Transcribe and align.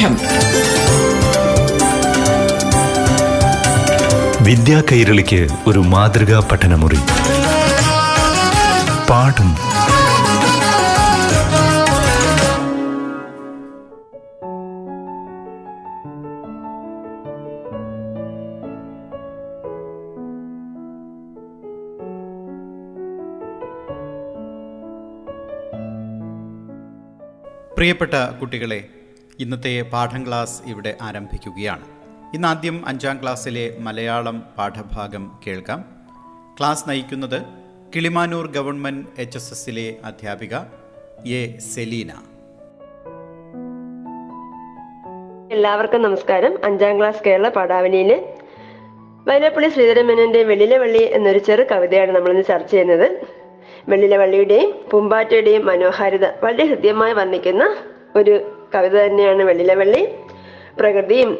പാഠം 0.00 0.14
വിദ്യാ 4.44 4.82
കൈരളിക്ക് 4.92 5.48
ഒരു 5.66 5.78
മാതൃകാ 5.78 6.48
പഠനമുറി. 6.52 7.00
പാഠം. 9.10 9.50
പ്രിയപ്പെട്ട 27.74 28.14
കുട്ടികളെ 28.40 28.80
ഇന്നത്തെ 29.40 29.84
പാഠം 29.92 30.26
ക്ലാസ് 30.26 30.62
ഇവിടെ 30.66 30.96
ആരംഭിക്കുകയാണ്. 31.02 31.84
ഇന്ന് 32.34 32.48
ആദ്യം 32.48 32.88
അഞ്ചാം 32.88 33.18
ക്ലാസ്സിലെ 33.22 33.76
മലയാളം 33.78 34.42
പാഠഭാഗം 34.58 35.40
കേൾക്കാം. 35.46 35.84
ക്ലാസ് 36.58 36.88
നയിക്കുന്നത് 36.88 37.42
കിളിമാനൂർ 37.96 38.46
ഗവൺമെന്റ് 38.46 39.06
എച്ച് 39.18 39.38
എസ് 39.38 39.52
എസിലെ 39.52 39.96
അധ്യാപിക 40.04 40.56
എ 41.26 41.58
സെലീന. 41.58 42.12
എല്ലാവർക്കും 45.52 46.02
നമസ്കാരം. 46.02 46.64
അഞ്ചാം 46.64 46.98
ക്ലാസ് 46.98 47.24
കേരള 47.26 47.48
പാഠാവലിയിലെ 47.48 48.38
വയലപ്പള്ളി 49.28 49.68
ശ്രീധരമേനന്റെ 49.68 50.42
വെള്ളിലെ 50.42 50.78
വള്ളി 50.78 50.98
എന്നൊരു 50.98 51.38
ചെറു 51.38 51.64
കവിതയാണ് 51.72 52.12
നമ്മളിന്ന് 52.12 52.44
ചർച്ച 52.44 52.70
ചെയ്യുന്നത്. 52.70 53.26
വെള്ളിലെ 53.88 54.16
വള്ളിയുടെയും 54.16 54.74
പൂമ്പാറ്റയുടെയും 54.90 55.66
മനോഹാരിത 55.66 56.26
വളരെ 56.26 56.64
ഹൃദ്യമായി 56.64 57.12
വർണിക്കുന്ന 57.12 57.76
ഒരു 58.16 58.56
കവിത 58.74 58.96
തന്നെയാണ് 58.96 59.42
വെള്ളിലെ 59.42 59.74
വെള്ളി. 59.74 60.08
പ്രകൃതിയും 60.78 61.38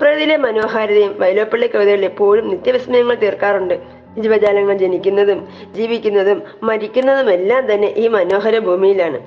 പ്രകൃതിയിലെ 0.00 0.36
മനോഹാരിതയും 0.36 1.20
വൈലോപ്പള്ളി 1.20 1.66
കവിതകളിൽ 1.66 2.04
എപ്പോഴും 2.04 2.48
നിത്യവിസ്മയങ്ങൾ 2.48 3.14
തീർക്കാറുണ്ട്. 3.14 4.02
ജീവജാലങ്ങൾ 4.18 4.76
ജനിക്കുന്നതും 4.76 5.48
ജീവിക്കുന്നതും 5.72 6.42
മരിക്കുന്നതും 6.62 7.30
എല്ലാം 7.30 7.74
തന്നെ 7.74 7.94
ഈ 7.96 8.08
മനോഹര 8.08 8.58
ഭൂമിയിലാണ്. 8.58 9.20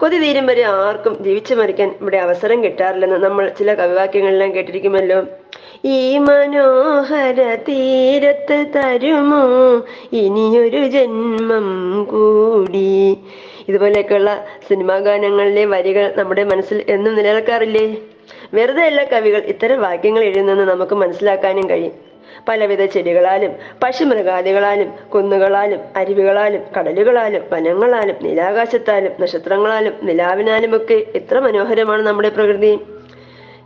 കൊതി 0.00 0.18
തീരും 0.18 0.46
വരെ 0.46 0.62
ആർക്കും 0.62 1.24
ജീവിച്ചു 1.24 1.54
മരിക്കാൻ 1.54 1.94
ഇവിടെ 2.00 2.16
അവസരം 2.16 2.64
കിട്ടാറില്ലെന്ന് 2.64 3.16
നമ്മൾ 3.16 3.48
ചില 3.48 3.74
കവിവാക്യങ്ങളെല്ലാം 3.74 4.54
കേട്ടിരിക്കുമല്ലോ. 4.54 5.22
ഈ 5.84 6.18
മനോഹര 6.18 7.54
തീരത്ത് 7.54 8.66
തരുമോ? 8.76 9.42
ഇനിയൊരു 10.12 10.86
ജന്മം 10.86 11.68
കൂടി. 12.04 13.18
ഇതുപോലെയൊക്കെയുള്ള 13.70 14.30
സിനിമാ 14.68 14.98
ഗാനങ്ങളിലെ 15.06 15.64
വരികൾ 15.74 16.06
നമ്മുടെ 16.18 16.44
മനസ്സിൽ 16.52 16.78
എന്നും 16.94 17.14
നിലനിൽക്കാറില്ലേ? 17.18 17.84
വെറുതെ 18.54 18.84
അല്ല 18.90 19.00
കവികൾ 19.10 19.42
ഇത്തരം 19.52 19.80
വാക്യങ്ങൾ 19.86 20.22
എഴുതുന്നെന്ന് 20.28 20.66
നമുക്ക് 20.72 20.94
മനസ്സിലാക്കാനും 21.02 21.66
കഴിയും. 21.70 21.96
പലവിധ 22.48 22.82
ചെടികളാലും 22.94 23.52
പശുമൃഗാദികളാലും 23.82 24.88
കുന്നുകളാലും 25.14 25.80
അരുവികളാലും 26.00 26.62
കടലുകളാലും 26.76 27.42
വനങ്ങളാലും 27.52 28.16
നീലാകാശത്താലും 28.26 29.12
നക്ഷത്രങ്ങളാലും 29.20 29.94
നിലാവിനാലും 30.08 30.72
ഒക്കെ 30.76 30.98
എത്ര 31.18 31.38
മനോഹരമാണ് 31.46 32.02
നമ്മുടെ 32.08 32.30
പ്രകൃതി. 32.38 32.72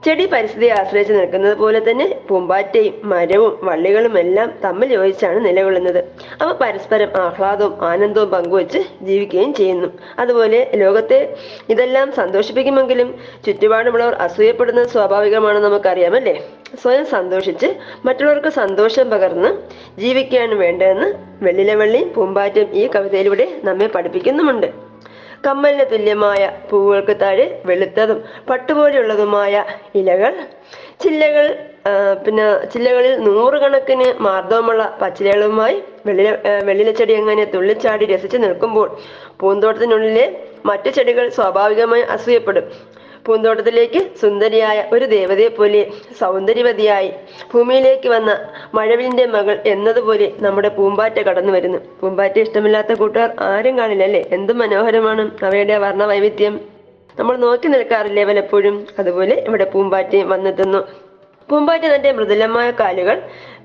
ചെടി 0.05 0.27
പരിസ്ഥിതിയെ 0.27 0.71
ആശ്രയിച്ച് 0.71 1.13
നിൽക്കുന്നത് 1.13 1.57
പോലെ 1.57 1.81
തന്നെ 1.91 2.21
പൂമ്പാറ്റയും 2.29 3.09
മരവും 3.11 3.59
വള്ളികളും 3.63 4.19
എല്ലാം 4.19 4.53
തമ്മിൽ 4.65 4.93
യോജിച്ചാണ് 4.93 5.45
നിലകൊള്ളുന്നത്. 5.45 6.05
അവ 6.43 6.53
പരസ്പരം 6.53 7.11
ആഹ്ലാദവും 7.23 7.85
ആനന്ദവും 7.85 8.31
പങ്കുവച്ച് 8.31 8.79
ജീവിക്കുകയും 9.03 9.55
ചെയ്യുന്നു. 9.55 9.89
അതുപോലെ 10.19 10.71
ലോകത്തെ 10.75 11.37
ഇതെല്ലാം 11.71 12.13
സന്തോഷിപ്പിക്കുമെങ്കിലും 12.13 13.15
ചുറ്റുപാടുമുള്ളവർ 13.47 14.15
അസൂയപ്പെടുന്നത് 14.15 14.87
സ്വാഭാവികമാണെന്ന് 14.87 15.69
നമുക്കറിയാമല്ലേ? 15.69 16.37
സ്വയം 16.83 17.05
സന്തോഷിച്ച് 17.07 17.69
മറ്റുള്ളവർക്ക് 18.05 18.49
സന്തോഷം 18.49 19.11
പകർന്ന് 19.11 19.51
ജീവിക്കുകയാണ് 19.99 20.55
വേണ്ടതെന്ന് 20.55 21.09
വെള്ളിലെ 21.43 21.75
വെള്ളി 21.75 22.05
പൂമ്പാറ്റം 22.17 22.69
ഈ 22.73 22.89
കവിതയിലൂടെ 22.95 23.61
നമ്മെ 23.65 23.87
പഠിപ്പിക്കുന്നുമുണ്ട്. 23.87 24.84
കമ്മലിന് 25.47 25.85
തുല്യമായ 25.93 26.43
പൂവുകൾക്ക് 26.71 27.15
താഴെ 27.23 27.47
വെളുത്തതും 27.67 28.19
പട്ടുപോലെയുള്ളതുമായ 28.51 29.55
ഇലകൾ. 30.01 30.35
ചില്ലകൾ 31.03 31.47
പിന്നെ 32.25 32.45
ചില്ലകളിൽ 32.73 33.15
നൂറുകണക്കിന് 33.27 34.07
മാർദ്ദവമുള്ള 34.27 34.83
പച്ചിലകളുമായി 35.01 35.77
വെള്ളില 36.07 36.29
ആ, 36.51 36.53
വെള്ളില 36.69 36.91
ചെടി 37.01 37.15
അങ്ങനെ 37.15 37.45
തുള്ളിച്ചാടി 37.55 38.05
രസിച്ചു 38.07 38.39
നിൽക്കുമ്പോൾ 38.45 38.89
പൂന്തോട്ടത്തിനുള്ളിലെ 39.41 40.27
മറ്റു 40.65 40.91
ചെടികൾ 40.91 41.27
സ്വാഭാവികമായി 41.39 42.05
അസൂയപ്പെടും. 42.15 42.67
പൂന്തോട്ടത്തിലേക്ക് 43.27 44.01
സുന്ദരിയായ 44.23 44.79
ഒരു 44.95 45.07
ദേവതയെ 45.15 45.51
പോലെ 45.59 45.81
സൗന്ദര്യവതിയായി 46.21 47.11
ഭൂമിയിലേക്ക് 47.53 48.09
വന്ന 48.09 48.31
മഴവിലിന്റെ 48.75 49.27
മകൾ 49.37 49.57
എന്നതുപോലെ 49.73 50.29
നമ്മുടെ 50.47 50.71
പൂമ്പാറ്റ 50.79 51.19
കടന്നു 51.29 51.53
വരുന്നു. 51.53 51.81
പൂമ്പാറ്റ 52.01 52.37
ഇഷ്ടമില്ലാത്ത 52.45 52.93
കൂട്ടുകാർ 53.03 53.31
ആരും 53.49 53.79
കാണില്ല 53.79 54.05
അല്ലെ? 54.09 54.23
എന്ത് 54.39 54.53
മനോഹരമാണ് 54.63 55.25
അവയുടെ 55.49 55.79
വർണ 55.85 56.03
വൈവിധ്യം 56.13 56.57
നമ്മൾ 57.19 57.35
നോക്കി 57.37 57.69
നിൽക്കാറില്ലേ 57.75 58.23
പലപ്പോഴും 58.25 58.77
അതുപോലെ 59.01 59.35
ഇവിടെ 59.49 59.67
പൂമ്പാറ്റയും 59.75 60.29
വന്നെത്തുന്നു. 60.35 60.83
പൂമ്പാറ്റ 61.49 61.85
തന്റെ 61.95 62.11
മൃദുലമായ 62.19 62.69
കാലുകൾ 62.81 63.17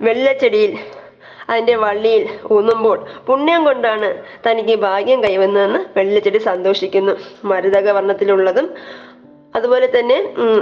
വെള്ളച്ചെടിയിൽ 0.07 0.73
അതിന്റെ 1.51 1.75
വള്ളിയിൽ 1.83 2.23
ഊന്നുമ്പോൾ 2.55 2.97
പുണ്യം 3.27 3.61
കൊണ്ടാണ് 3.67 4.09
തനിക്ക് 4.45 4.75
ഭാഗ്യം 4.87 5.19
കൈവന്നതെന്ന് 5.23 5.79
വെള്ളച്ചെടി 5.97 6.39
സന്തോഷിക്കുന്നു. 6.49 7.13
മരുതക 7.51 7.89
വർണത്തിലുള്ളതും 7.97 8.67
അതുപോലെ 9.59 9.87
തന്നെ 9.97 10.17
ഉം, 10.43 10.59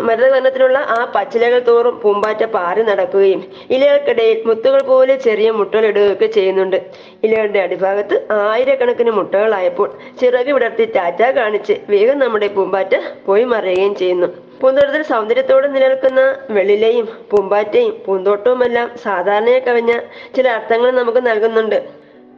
ആ 0.96 1.00
പച്ചിലകൾ 1.16 1.60
തോറും 1.70 1.96
പൂമ്പാറ്റ 2.04 2.44
പാറി 2.56 2.84
നടക്കുകയും 2.90 3.42
ഇലകൾക്കിടയിൽ 3.76 4.40
മുത്തുകൾ 4.50 4.82
പോലെ 4.92 5.16
ചെറിയ 5.28 5.50
മുട്ടകൾ 5.60 5.86
ഇടുകയൊക്കെ 5.92 6.28
ചെയ്യുന്നുണ്ട്. 6.38 6.78
ഇലകളുടെ 7.26 7.62
അടിഭാഗത്ത് 7.66 8.16
ആയിരക്കണക്കിന് 8.52 9.14
മുട്ടകളായപ്പോൾ 9.20 9.90
ചിറക് 10.22 10.52
വിടർത്തി 10.58 10.86
ടാറ്റ 10.98 11.22
കാണിച്ച് 11.40 11.76
വേഗം 11.94 12.20
നമ്മുടെ 12.24 12.50
പൂമ്പാറ്റ 12.58 12.94
പോയി 13.28 13.46
മറയുകയും 13.54 13.96
ചെയ്യുന്നു. 14.02 14.30
പൂന്തോട്ടത്തിൽ 14.62 15.04
സൗന്ദര്യത്തോടെ 15.12 15.68
നിലനിൽക്കുന്ന 15.74 16.22
വെള്ളിലയും 16.56 17.08
പൂമ്പാറ്റയും 17.32 17.92
പൂന്തോട്ടവുമെല്ലാം 18.06 18.88
സാധാരണയെ 19.04 19.60
കവിഞ്ഞ 19.68 19.94
ചില 20.36 20.48
അർത്ഥങ്ങൾ 20.58 20.90
നമുക്ക് 21.00 21.22
നൽകുന്നുണ്ട്. 21.28 21.78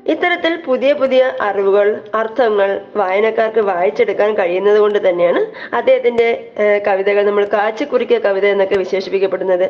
ഇത്തരത്തിൽ 0.06 0.56
പുതിയ 0.66 0.94
പുതിയ 0.94 1.32
അറിവുകൾ 1.42 2.02
അർത്ഥങ്ങൾ 2.16 2.82
വായനക്കാർക്ക് 2.96 3.60
വായിച്ചെടുക്കാൻ 3.60 4.34
കഴിയുന്നത് 4.38 4.78
കൊണ്ട് 4.78 5.10
തന്നെയാണ് 5.10 5.46
അദ്ദേഹത്തിന്റെ 5.76 6.52
കവിതകൾ 6.88 7.24
നമ്മൾ 7.24 7.46
കാച്ചിക്കുറിക്കിയ 7.54 8.20
കവിത 8.20 8.46
എന്നൊക്കെ 8.46 8.76
വിശേഷിപ്പിക്കപ്പെടുന്നത്. 8.76 9.70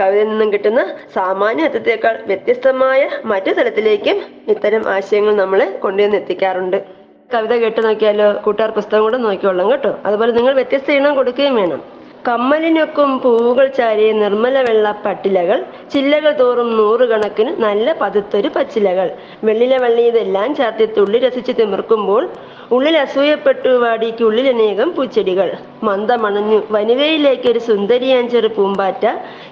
കവിതയിൽ 0.00 0.28
നിന്നും 0.28 0.52
കിട്ടുന്ന 0.52 0.96
സാമാന്യ 1.14 1.64
അർത്ഥത്തേക്കാൾ 1.64 2.18
വ്യത്യസ്തമായ 2.26 3.08
മറ്റു 3.24 3.50
തലത്തിലേക്കും 3.50 4.22
ഇത്തരം 4.48 4.88
ആശയങ്ങൾ 4.88 5.34
നമ്മളെ 5.34 5.70
കൊണ്ടുവന്ന് 5.84 6.16
എത്തിക്കാറുണ്ട്. 6.16 6.84
കവിത 7.34 7.54
കേട്ട് 7.54 7.84
നോക്കിയാലോ 7.84 8.32
കൂട്ടുകാർ 8.44 8.70
പുസ്തകം 8.70 9.02
കൂടെ 9.02 9.16
നോക്കിക്കൊള്ളാം 9.16 9.70
കേട്ടോ. 9.70 9.98
അതുപോലെ 10.04 10.32
നിങ്ങൾ 10.32 10.54
വ്യത്യസ്ത 10.54 11.14
കൊടുക്കുകയും 11.14 11.54
വേണം. 11.54 11.97
കമ്മലിനൊക്കും 12.26 13.10
പൂവുകൾ 13.18 13.66
ചാരിയ 13.70 14.12
നിർമ്മല 14.12 14.60
വെള്ള 14.60 14.86
പട്ടിലകൾ 15.04 15.58
ചില്ലകൾ 15.90 16.32
തോറും 16.32 16.76
നൂറുകണക്കിന് 16.76 17.50
നല്ല 17.56 17.92
പതുത്തൊരു 18.00 18.48
പച്ചിലകൾ. 18.48 19.08
വെള്ളില 19.44 19.76
വള്ളി 19.76 20.02
ഇതെല്ലാം 20.02 20.54
ചാർത്തി 20.54 20.86
തുള്ളി 20.98 21.18
രസിച്ച് 21.18 21.52
തിമിർക്കുമ്പോൾ 21.52 22.24
ഉള്ളിൽ 22.76 22.96
അസൂയപ്പെട്ടു 22.96 23.70
വാടിക്കുള്ളിൽ 23.82 24.48
അനേകം 24.48 24.88
പൂച്ചെടികൾ. 24.96 25.50
മന്ദമണഞ്ഞു 25.82 26.58
വനിതയിലേക്ക് 26.70 27.46
ഒരു 27.50 27.58
സുന്ദരിയാഞ്ചെറു 27.58 28.48
പൂമ്പാറ്റ 28.56 29.04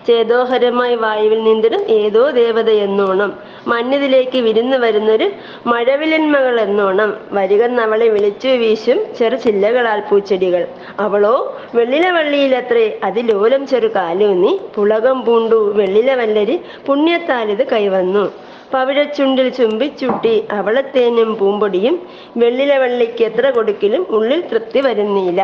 ചേതോഹരമായി 0.06 0.94
വായുവിൽ 0.94 1.40
നീന്തിടും 1.44 1.82
ഏതോ 2.00 2.30
ദേവത 2.30 2.70
എന്നോണം. 2.86 3.30
മഞ്ഞതിലേക്ക് 3.66 4.38
വിരുന്നു 4.38 4.76
വരുന്നൊരു 4.76 5.28
മഴവിലന്മകൾ 5.66 6.60
എന്നോണം. 6.60 7.10
വരികൻ 7.32 7.54
വരികന്നവളെ 7.56 8.06
വിളിച്ചു 8.08 8.48
വീശും 8.48 8.98
ചെറു 9.18 9.36
ചില്ലകളാൽ 9.36 10.00
പൂച്ചെടികൾ. 10.10 10.62
അവളോ 11.00 11.34
വെള്ളില 11.74 12.06
വള്ളിയിലത്രേ 12.10 12.84
അതിലോലം 13.04 13.66
ചെറു 13.66 13.88
കാലൂന്നി. 13.96 14.52
പുളകം 14.74 15.24
പൂണ്ടു 15.24 15.58
വെള്ളില 15.78 16.12
വല്ലരി 16.14 16.56
പുണ്യത്താലിത് 16.86 17.64
കൈവന്നു. 17.72 18.24
പവിഴച്ചുണ്ടിൽ 18.74 19.48
ചുംബിച്ചുട്ടി 19.48 20.34
അവളത്തേനും 20.50 21.30
പൂമ്പൊടിയും 21.38 21.96
വെള്ളില 22.36 22.72
വള്ളിക്ക് 22.76 23.24
എത്ര 23.24 23.50
കൊടുക്കിലും 23.50 24.06
ഉള്ളിൽ 24.10 24.40
തൃപ്തി 24.50 24.80
വരുന്നില്ല. 24.80 25.40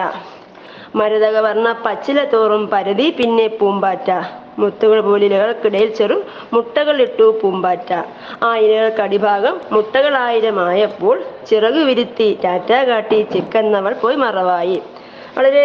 മരുതക 0.95 1.37
വർണ 1.39 1.67
പച്ചില 1.85 2.25
തോറും 2.25 2.65
പരതി 2.73 3.07
പിന്നെ 3.19 3.47
പൂമ്പാറ്റ. 3.61 4.09
മുത്തുകൾ 4.59 5.01
പോലിലകൾക്കിടയിൽ 5.01 5.91
മുട്ടകൾ 5.99 6.19
മുട്ടകളിട്ടു 6.53 7.27
പൂമ്പാറ്റ. 7.43 7.91
ആ 8.43 8.57
ഇലകൾക്ക് 8.57 9.03
അടിഭാഗം 9.03 9.61
മുട്ടകളായിരമായപ്പോൾ 9.73 11.17
ചിറകു 11.49 11.83
വിരുത്തി 11.89 12.39
ടാറ്റ 12.45 12.73
കാട്ടി 12.91 13.21
ചിക്കെന്നവൾ 13.35 13.95
പോയി 14.03 14.17
മറവായി. 14.17 14.79
വളരെ 15.39 15.65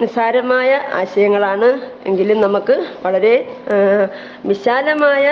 നിസ്സാരമായ 0.00 0.70
ആശയങ്ങളാണ് 1.00 1.68
എങ്കിലും 2.08 2.38
നമുക്ക് 2.44 2.74
വളരെ 3.04 3.32
വിശാലമായ 4.50 5.24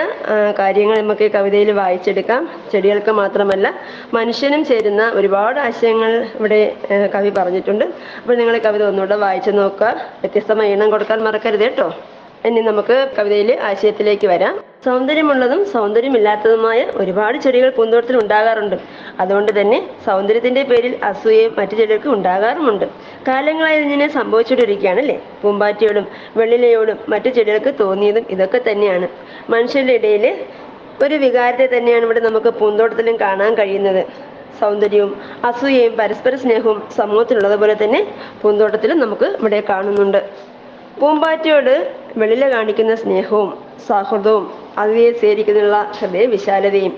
കാര്യങ്ങൾ 0.59 0.95
നമുക്ക് 1.01 1.25
ഈ 1.27 1.31
കവിതയിൽ 1.35 1.69
വായിച്ചെടുക്കാം. 1.81 2.41
ചെടികൾക്ക് 2.71 3.13
മാത്രമല്ല 3.21 3.67
മനുഷ്യനും 4.17 4.63
ചേരുന്ന 4.71 5.03
ഒരുപാട് 5.19 5.59
ആശയങ്ങൾ 5.67 6.11
ഇവിടെ 6.39 6.59
കവി 7.15 7.31
പറഞ്ഞിട്ടുണ്ട്. 7.39 7.85
അപ്പോൾ 8.21 8.35
നിങ്ങൾ 8.41 8.57
കവിത 8.67 8.83
ഒന്നുകൂടെ 8.91 9.19
വായിച്ചു 9.25 9.53
നോക്കുക. 9.61 9.93
വ്യത്യസ്തമായ 10.23 10.73
ഈണം 10.75 10.91
കൊടുക്കാൻ 10.95 11.21
മറക്കരുത് 11.29 11.65
കേട്ടോ. 11.67 11.89
ഇനി 12.47 12.61
നമുക്ക് 12.61 13.11
കവിതയിലെ 13.17 13.57
ആശയത്തിലേക്ക് 13.61 14.27
വരാം. 14.27 14.55
സൗന്ദര്യമുള്ളതും 14.85 15.65
സൗന്ദര്യമില്ലാത്തതുമായ 15.65 16.85
ഒരുപാട് 16.95 17.37
ചെടികൾ 17.37 17.69
പൂന്തോട്ടത്തിൽ 17.69 18.17
ഉണ്ടാകാറുണ്ട്. 18.17 18.75
അതുകൊണ്ട് 19.19 19.61
തന്നെ 19.61 19.89
സൗന്ദര്യത്തിന്റെ 20.05 20.63
പേരിൽ 20.63 20.99
അസൂയയും 21.03 21.55
മറ്റു 21.57 21.75
ചെടികൾക്ക് 21.75 22.07
ഉണ്ടാകാറുമുണ്ട്. 22.07 22.85
കാലങ്ങളായി 23.27 23.77
ഇതിങ്ങനെ 23.77 24.07
സംഭവിച്ചുകൊണ്ടിരിക്കുകയാണ് 24.07 24.99
അല്ലേ? 24.99 25.21
പൂമ്പാറ്റയോടും 25.41 26.07
വെള്ളിലയോടും 26.37 26.97
മറ്റു 27.09 27.29
ചെടികൾക്ക് 27.29 27.73
തോന്നിയതും 27.79 28.25
ഇതൊക്കെ 28.29 28.61
തന്നെയാണ്. 28.69 29.07
മനുഷ്യരുടെ 29.49 29.93
ഇടയിൽ 29.93 30.45
ഒരു 31.03 31.15
വികാരത്തെ 31.15 31.77
തന്നെയാണ് 31.77 32.03
ഇവിടെ 32.05 32.19
നമുക്ക് 32.19 32.49
പൂന്തോട്ടത്തിലും 32.49 33.19
കാണാൻ 33.19 33.55
കഴിയുന്നത്. 33.55 34.05
സൗന്ദര്യവും 34.59 35.21
അസൂയയും 35.45 35.97
പരസ്പര 35.97 36.35
സ്നേഹവും 36.35 36.83
സമൂഹത്തിലുള്ളതുപോലെ 36.97 37.77
തന്നെ 37.83 38.07
പൂന്തോട്ടത്തിലും 38.41 38.99
നമുക്ക് 38.99 39.25
ഇവിടെ 39.25 39.63
കാണുന്നുണ്ട്. 39.69 40.54
പൂമ്പാറ്റയോട് 40.99 41.73
വെളിയിലെ 42.17 42.47
കാണിക്കുന്ന 42.49 42.95
സ്നേഹവും 42.95 43.49
സൗഹൃദവും 43.87 44.43
അതിനെ 44.81 45.07
സ്വീകരിക്കുന്നതിനുള്ള 45.11 45.79
ഹൃദയ 45.97 46.25
വിശാലതയും 46.25 46.93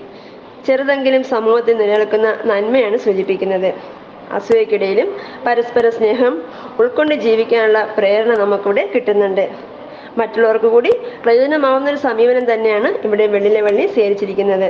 ചെറുതെങ്കിലും 0.66 1.22
സമൂഹത്തിൽ 1.24 1.76
നിലനിൽക്കുന്ന 1.76 2.28
നന്മയാണ് 2.50 2.96
സൂചിപ്പിക്കുന്നത്. 2.96 3.70
അസൂയക്കിടയിലും 4.32 5.08
പരസ്പര 5.46 5.88
സ്നേഹം 5.88 6.34
ഉൾക്കൊണ്ട് 6.80 7.14
ജീവിക്കാനുള്ള 7.14 7.80
പ്രേരണ 7.96 8.32
നമുക്കിവിടെ 8.34 8.84
കിട്ടുന്നുണ്ട്. 8.94 9.44
മറ്റുള്ളവർക്ക് 10.18 10.66
കൂടി 10.66 10.92
പ്രയോജനമാവുന്ന 11.24 11.90
ഒരു 11.90 11.96
സമീപനം 11.96 12.44
തന്നെയാണ് 12.52 12.88
ഇവിടെ 13.06 13.26
വെള്ളിലെ 13.26 13.60
വള്ളി 13.60 13.86
സ്വീകരിച്ചിരിക്കുന്നത്. 13.86 14.68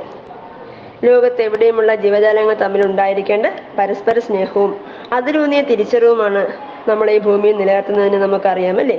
ലോകത്ത് 1.05 1.43
എവിടെയുമുള്ള 1.43 1.95
ജീവജാലങ്ങൾ 1.95 2.55
തമ്മിൽ 2.55 2.83
ഉണ്ടായിരിക്കേണ്ട 2.87 3.47
പരസ്പര 3.79 4.19
സ്നേഹവും 4.19 4.73
അതിലൂന്നിയ 5.13 5.61
തിരിച്ചറിവുമാണ് 5.63 6.43
നമ്മളെ 6.89 7.13
ഈ 7.13 7.19
ഭൂമിയിൽ 7.19 7.57
നിലനിർത്തുന്നതിന് 7.61 8.19
നമുക്കറിയാമല്ലേ? 8.23 8.99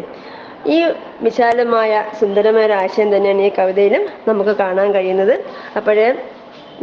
ഈ 0.76 0.78
വിശാലമായ 1.22 1.92
സുന്ദരമായ 2.20 2.66
ഒരു 2.66 2.76
ആശയം 2.84 3.10
തന്നെയാണ് 3.16 3.42
ഈ 3.42 3.52
കവിതയിലും 3.60 4.04
നമുക്ക് 4.30 4.54
കാണാൻ 4.64 4.88
കഴിയുന്നത്. 4.94 5.36
അപ്പോഴേ 5.78 6.08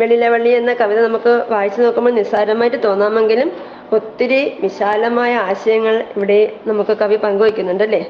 വെള്ളിലവള്ളി 0.01 0.51
എന്ന 0.61 0.71
കവിത 0.75 0.99
നമുക്ക് 1.09 1.33
വായിച്ചു 1.51 1.81
നോക്കുമ്പോൾ 1.83 2.13
നിസ്സാരമായിട്ട് 2.13 2.79
തോന്നാമെങ്കിലും 2.87 3.51
ഒത്തിരി 3.93 4.41
വിശാലമായ 4.65 5.33
ആശയങ്ങൾ 5.51 5.95
ഇവിടെ 6.17 6.41
നമുക്ക് 6.67 6.95
കവി 7.03 7.17
പങ്കുവയ്ക്കുന്നുണ്ട് 7.25 7.85
അല്ലേ 7.85 8.03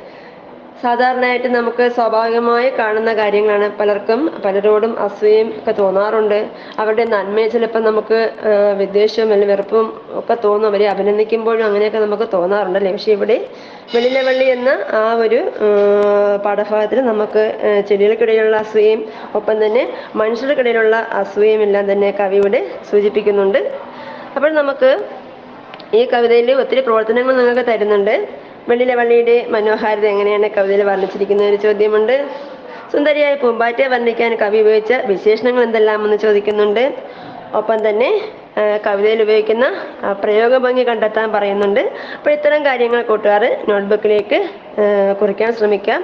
സാധാരണയായിട്ട് 0.83 1.49
നമുക്ക് 1.57 1.85
സ്വാഭാവികമായി 1.97 2.69
കാണുന്ന 2.79 3.11
കാര്യങ്ങളാണ് 3.21 3.69
പലർക്കും 3.79 4.21
പലരോടും 4.45 4.93
അസൂയയും 5.05 5.49
ഒക്കെ 5.59 5.73
തോന്നാറുണ്ട്. 5.81 6.39
അവരുടെ 6.83 7.05
നന്മയെ 7.15 7.47
ചിലപ്പോൾ 7.55 7.83
നമുക്ക് 7.89 8.19
വിദ്വേഷവും 8.81 9.31
അല്ലെങ്കിൽ 9.35 9.53
വെറുപ്പും 9.55 9.87
ഒക്കെ 10.21 10.37
തോന്നും. 10.45 10.69
അവരെ 10.71 10.87
അഭിനന്ദിക്കുമ്പോഴും 10.95 11.65
അങ്ങനെയൊക്കെ 11.69 12.01
നമുക്ക് 12.07 12.27
തോന്നാറുണ്ട് 12.37 12.79
അല്ലേ 12.81 12.93
പക്ഷെ 12.97 13.13
ഇവിടെ 13.19 13.39
വെള്ളിലെ 13.95 14.23
വള്ളി 14.29 14.47
എന്ന 14.57 14.71
ആ 15.01 15.03
ഒരു 15.25 15.41
പാഠഭാഗത്തിൽ 16.45 17.01
നമുക്ക് 17.11 17.45
ചെടികൾക്കിടയിലുള്ള 17.89 18.57
അസൂയയും 18.65 19.03
ഒപ്പം 19.41 19.57
തന്നെ 19.65 19.85
മനുഷ്യർക്കിടയിലുള്ള 20.23 20.97
അസൂയയും 21.21 21.63
എല്ലാം 21.69 21.87
തന്നെ 21.93 22.11
കവി 22.21 22.39
ഇവിടെ 22.43 22.61
സൂചിപ്പിക്കുന്നുണ്ട്. 22.91 23.61
അപ്പോൾ 24.37 24.51
നമുക്ക് 24.61 24.91
ഈ 25.99 26.03
കവിതയിൽ 26.13 26.49
ഒത്തിരി 26.63 26.81
പ്രവർത്തനങ്ങൾ 26.87 27.35
നിങ്ങൾക്ക് 27.41 27.65
തരുന്നുണ്ട്. 27.71 28.17
വെള്ളിലെ 28.69 28.95
വള്ളിയുടെ 29.01 29.37
മനോഹാരിത 29.55 30.07
എങ്ങനെയാണ് 30.13 30.49
കവിതയിൽ 30.57 30.83
വർണിച്ചിരിക്കുന്ന 30.91 31.43
ഒരു 31.51 31.59
ചോദ്യമുണ്ട്. 31.65 32.17
സുന്ദരിയായ 32.93 33.35
പൂമ്പാറ്റയെ 33.43 33.87
വർണിക്കാൻ 33.95 34.33
കവി 34.43 34.59
ഉപയോഗിച്ച 34.65 34.93
വിശേഷണങ്ങൾ 35.13 35.63
എന്തെല്ലാമെന്ന് 35.69 36.19
ചോദിക്കുന്നുണ്ട്. 36.25 36.85
ഒപ്പം 37.61 37.79
തന്നെ 37.89 38.11
കവിതയിൽ 38.87 39.21
ഉപയോഗിക്കുന്ന 39.25 39.67
പ്രയോഗ 40.23 40.23
പ്രയോഗഭംഗി 40.23 40.85
കണ്ടെത്താൻ 40.89 41.27
പറയുന്നുണ്ട്. 41.35 41.81
അപ്പോൾ 42.17 42.33
ഇത്തരം 42.37 42.61
കാര്യങ്ങൾ 42.69 43.01
കൂട്ടുകാർ 43.11 43.45
നോട്ട്ബുക്കിലേക്ക് 43.71 44.39
കുറിക്കാൻ 45.21 45.53
ശ്രമിക്കാം. 45.53 46.01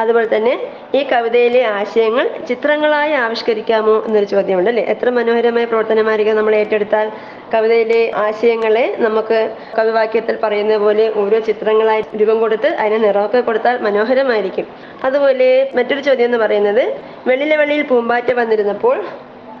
അതുപോലെ 0.00 0.36
തന്നെ 0.36 0.54
ഈ 0.94 1.02
കവിതയിലെ 1.12 1.62
ആശയങ്ങൾ 1.64 2.30
ചിത്രങ്ങളായി 2.48 3.12
ആവിഷ്കരിക്കാമോ 3.12 4.04
എന്നൊരു 4.06 4.24
ചോദ്യമുണ്ട് 4.24 4.70
അല്ലേ? 4.70 4.84
എത്ര 4.84 5.10
മനോഹരമായ 5.10 5.64
പ്രവർത്തനമായിരിക്കും 5.64 6.36
നമ്മൾ 6.36 6.54
ഏറ്റെടുത്താൽ 6.54 7.06
കവിതയിലെ 7.54 8.10
ആശയങ്ങളെ 8.16 8.96
നമുക്ക് 8.98 9.38
കവിവാക്യത്തിൽ 9.78 10.38
പറയുന്ന 10.42 10.76
പോലെ 10.76 11.12
ഓരോ 11.16 11.38
ചിത്രങ്ങളായി 11.38 12.04
രൂപം 12.16 12.40
കൊടുത്ത് 12.40 12.66
അതിനെ 12.66 12.98
നിറമൊക്കെ 12.98 13.40
കൊടുത്താൽ 13.40 13.78
മനോഹരമായിരിക്കും. 13.78 14.66
അതുപോലെ 15.04 15.48
മറ്റൊരു 15.74 16.00
ചോദ്യം 16.00 16.24
എന്ന് 16.24 16.38
പറയുന്നത് 16.38 16.84
വെള്ളിലെ 17.26 17.56
വെള്ളിയിൽ 17.56 17.86
പൂമ്പാറ്റ 17.86 18.32
വന്നിരുന്നപ്പോൾ 18.32 19.04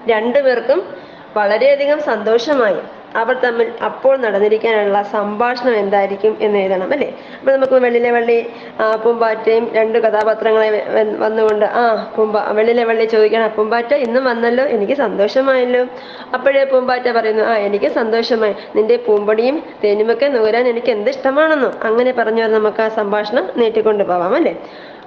രണ്ടുപേർക്കും 0.06 0.80
വളരെയധികം 1.36 1.98
സന്തോഷമായി. 2.00 2.80
അവർ 3.20 3.36
തമ്മിൽ 3.44 3.68
അപ്പോൾ 3.88 4.14
നടന്നിരിക്കാനുള്ള 4.24 4.98
സംഭാഷണം 5.14 5.74
എന്തായിരിക്കും 5.82 6.32
എന്ന് 6.46 6.58
എഴുതണം 6.62 6.90
അല്ലേ? 6.96 7.08
അപ്പൊ 7.38 7.50
നമുക്ക് 7.56 7.76
വെള്ളിലെ 7.84 8.10
വള്ളി 8.16 8.38
പൂമ്പാറ്റയും 9.04 9.64
രണ്ട് 9.78 9.98
കഥാപാത്രങ്ങളെ 10.04 10.68
വന്നുകൊണ്ട് 11.24 11.66
ആ 11.80 11.84
പൂമ്പ 12.16 12.36
വെള്ളിലെ 12.58 12.84
വള്ളി 12.90 13.06
ചോദിക്കണം 13.14 13.54
പൂമ്പാറ്റ 13.56 13.92
ഇന്നും 14.06 14.24
വന്നല്ലോ 14.30 14.64
എനിക്ക് 14.76 14.96
സന്തോഷമായല്ലോ. 15.04 15.82
അപ്പോഴേ 16.38 16.64
പൂമ്പാറ്റ 16.72 17.08
പറയുന്നു 17.18 17.44
ആ 17.52 17.54
എനിക്ക് 17.68 17.90
സന്തോഷമായി. 18.00 18.56
നിന്റെ 18.76 18.96
പൂമ്പടിയും 19.06 19.58
തേനുമൊക്കെ 19.84 20.28
നുകരാൻ 20.36 20.66
എനിക്ക് 20.72 20.92
എന്ത് 20.96 21.10
ഇഷ്ടമാണെന്നോ? 21.14 21.70
അങ്ങനെ 21.90 22.12
പറഞ്ഞു 22.20 22.44
നമുക്ക് 22.58 22.82
ആ 22.86 22.88
സംഭാഷണം 23.00 23.46
നീട്ടിക്കൊണ്ടു 23.62 24.04
പോവാം 24.04 24.34
അല്ലേ? 24.40 24.54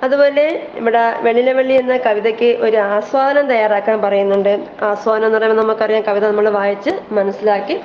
അതുപോലെ 0.03 0.43
ഇവിടെ 0.75 1.01
വെള്ളിലെ 1.21 1.53
വെള്ളി 1.53 1.73
എന്ന 1.73 1.97
കവിതയ്ക്ക് 1.97 2.49
ഒരു 2.61 2.77
ആസ്വാദനം 2.77 3.47
തയ്യാറാക്കാൻ 3.47 4.01
പറയുന്നുണ്ട്. 4.01 4.53
ആസ്വാദനം 4.81 5.25
എന്ന് 5.25 5.37
പറയുമ്പോൾ 5.37 5.63
നമുക്കറിയാം 5.63 6.03
കവിത 6.07 6.23
നമ്മൾ 6.27 6.49
വായിച്ച് 6.49 6.91
മനസ്സിലാക്കി 7.11 7.75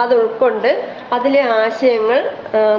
അത് 0.00 0.12
ഉൾക്കൊണ്ട് 0.14 0.70
അതിലെ 1.12 1.40
ആശയങ്ങൾ 1.40 2.20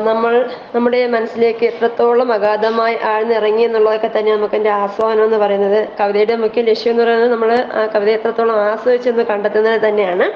നമ്മൾ 0.03 0.33
നമ്മുടെ 0.75 1.07
മനസ്സിലേക്ക് 1.07 1.65
എത്രത്തോളം 1.65 2.33
അഗാധമായി 2.33 2.95
ആഴ്ന്നിറങ്ങി 3.11 3.63
എന്നുള്ളതൊക്കെ 3.63 4.09
തന്നെ 4.17 4.31
നമുക്ക് 4.35 4.55
എന്റെ 4.55 4.69
ആസ്വാദനം 4.69 5.23
എന്ന് 5.23 5.37
പറയുന്നത്. 5.37 5.87
കവിതയുടെ 5.99 6.35
മുഖ്യ 6.35 6.61
ലക്ഷ്യം 6.61 6.91
എന്ന് 6.91 7.03
പറയുന്നത് 7.03 7.31
നമ്മൾ 7.31 7.51
കവിത 7.93 8.09
എത്രത്തോളം 8.09 8.57
ആസ്വദിച്ചെന്ന് 8.71 9.23
കണ്ടെത്തുന്നത് 9.23 9.79
തന്നെയാണ്. 9.87 10.27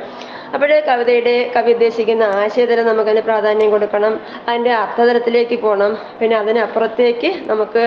അപ്പോഴേ 0.54 0.78
കവിതയുടെ 0.88 1.34
കവി 1.56 1.72
ഉദ്ദേശിക്കുന്ന 1.72 2.24
ആശയതരം 2.42 2.86
നമുക്കതിന് 2.88 3.22
പ്രാധാന്യം 3.22 3.70
കൊടുക്കണം. 3.72 4.14
അതിന്റെ 4.48 4.72
അർത്ഥതലത്തിലേക്ക് 4.74 5.58
പോകണം 5.64 5.92
പിന്നെ 6.20 6.36
അതിനപ്പുറത്തേക്ക് 6.38 7.30
നമുക്ക് 7.52 7.84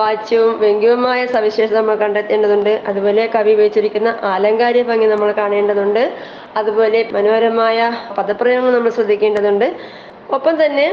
വാച്യവും 0.00 0.60
വ്യംഗ്യവുമായ 0.60 1.20
സവിശേഷത 1.34 1.76
നമ്മൾ 1.76 1.94
കണ്ടെത്തേണ്ടതുണ്ട്. 1.94 2.72
അതുപോലെ 2.88 3.22
കവി 3.34 3.52
ഉപയോഗിച്ചിരിക്കുന്ന 3.56 4.10
ആലങ്കാരിക 4.32 4.84
ഭംഗി 4.90 5.06
നമ്മൾ 5.06 5.30
കാണേണ്ടതുണ്ട്. 5.32 6.02
അതുപോലെ 6.56 7.00
മനോഹരമായ 7.12 7.78
പദപ്രയോഗങ്ങൾ 8.18 8.74
നമ്മൾ 8.76 8.90
ശ്രദ്ധിക്കേണ്ടതുണ്ട്. 8.98 9.66
ഒപ്പം 10.36 10.54
തന്നെ 10.64 10.86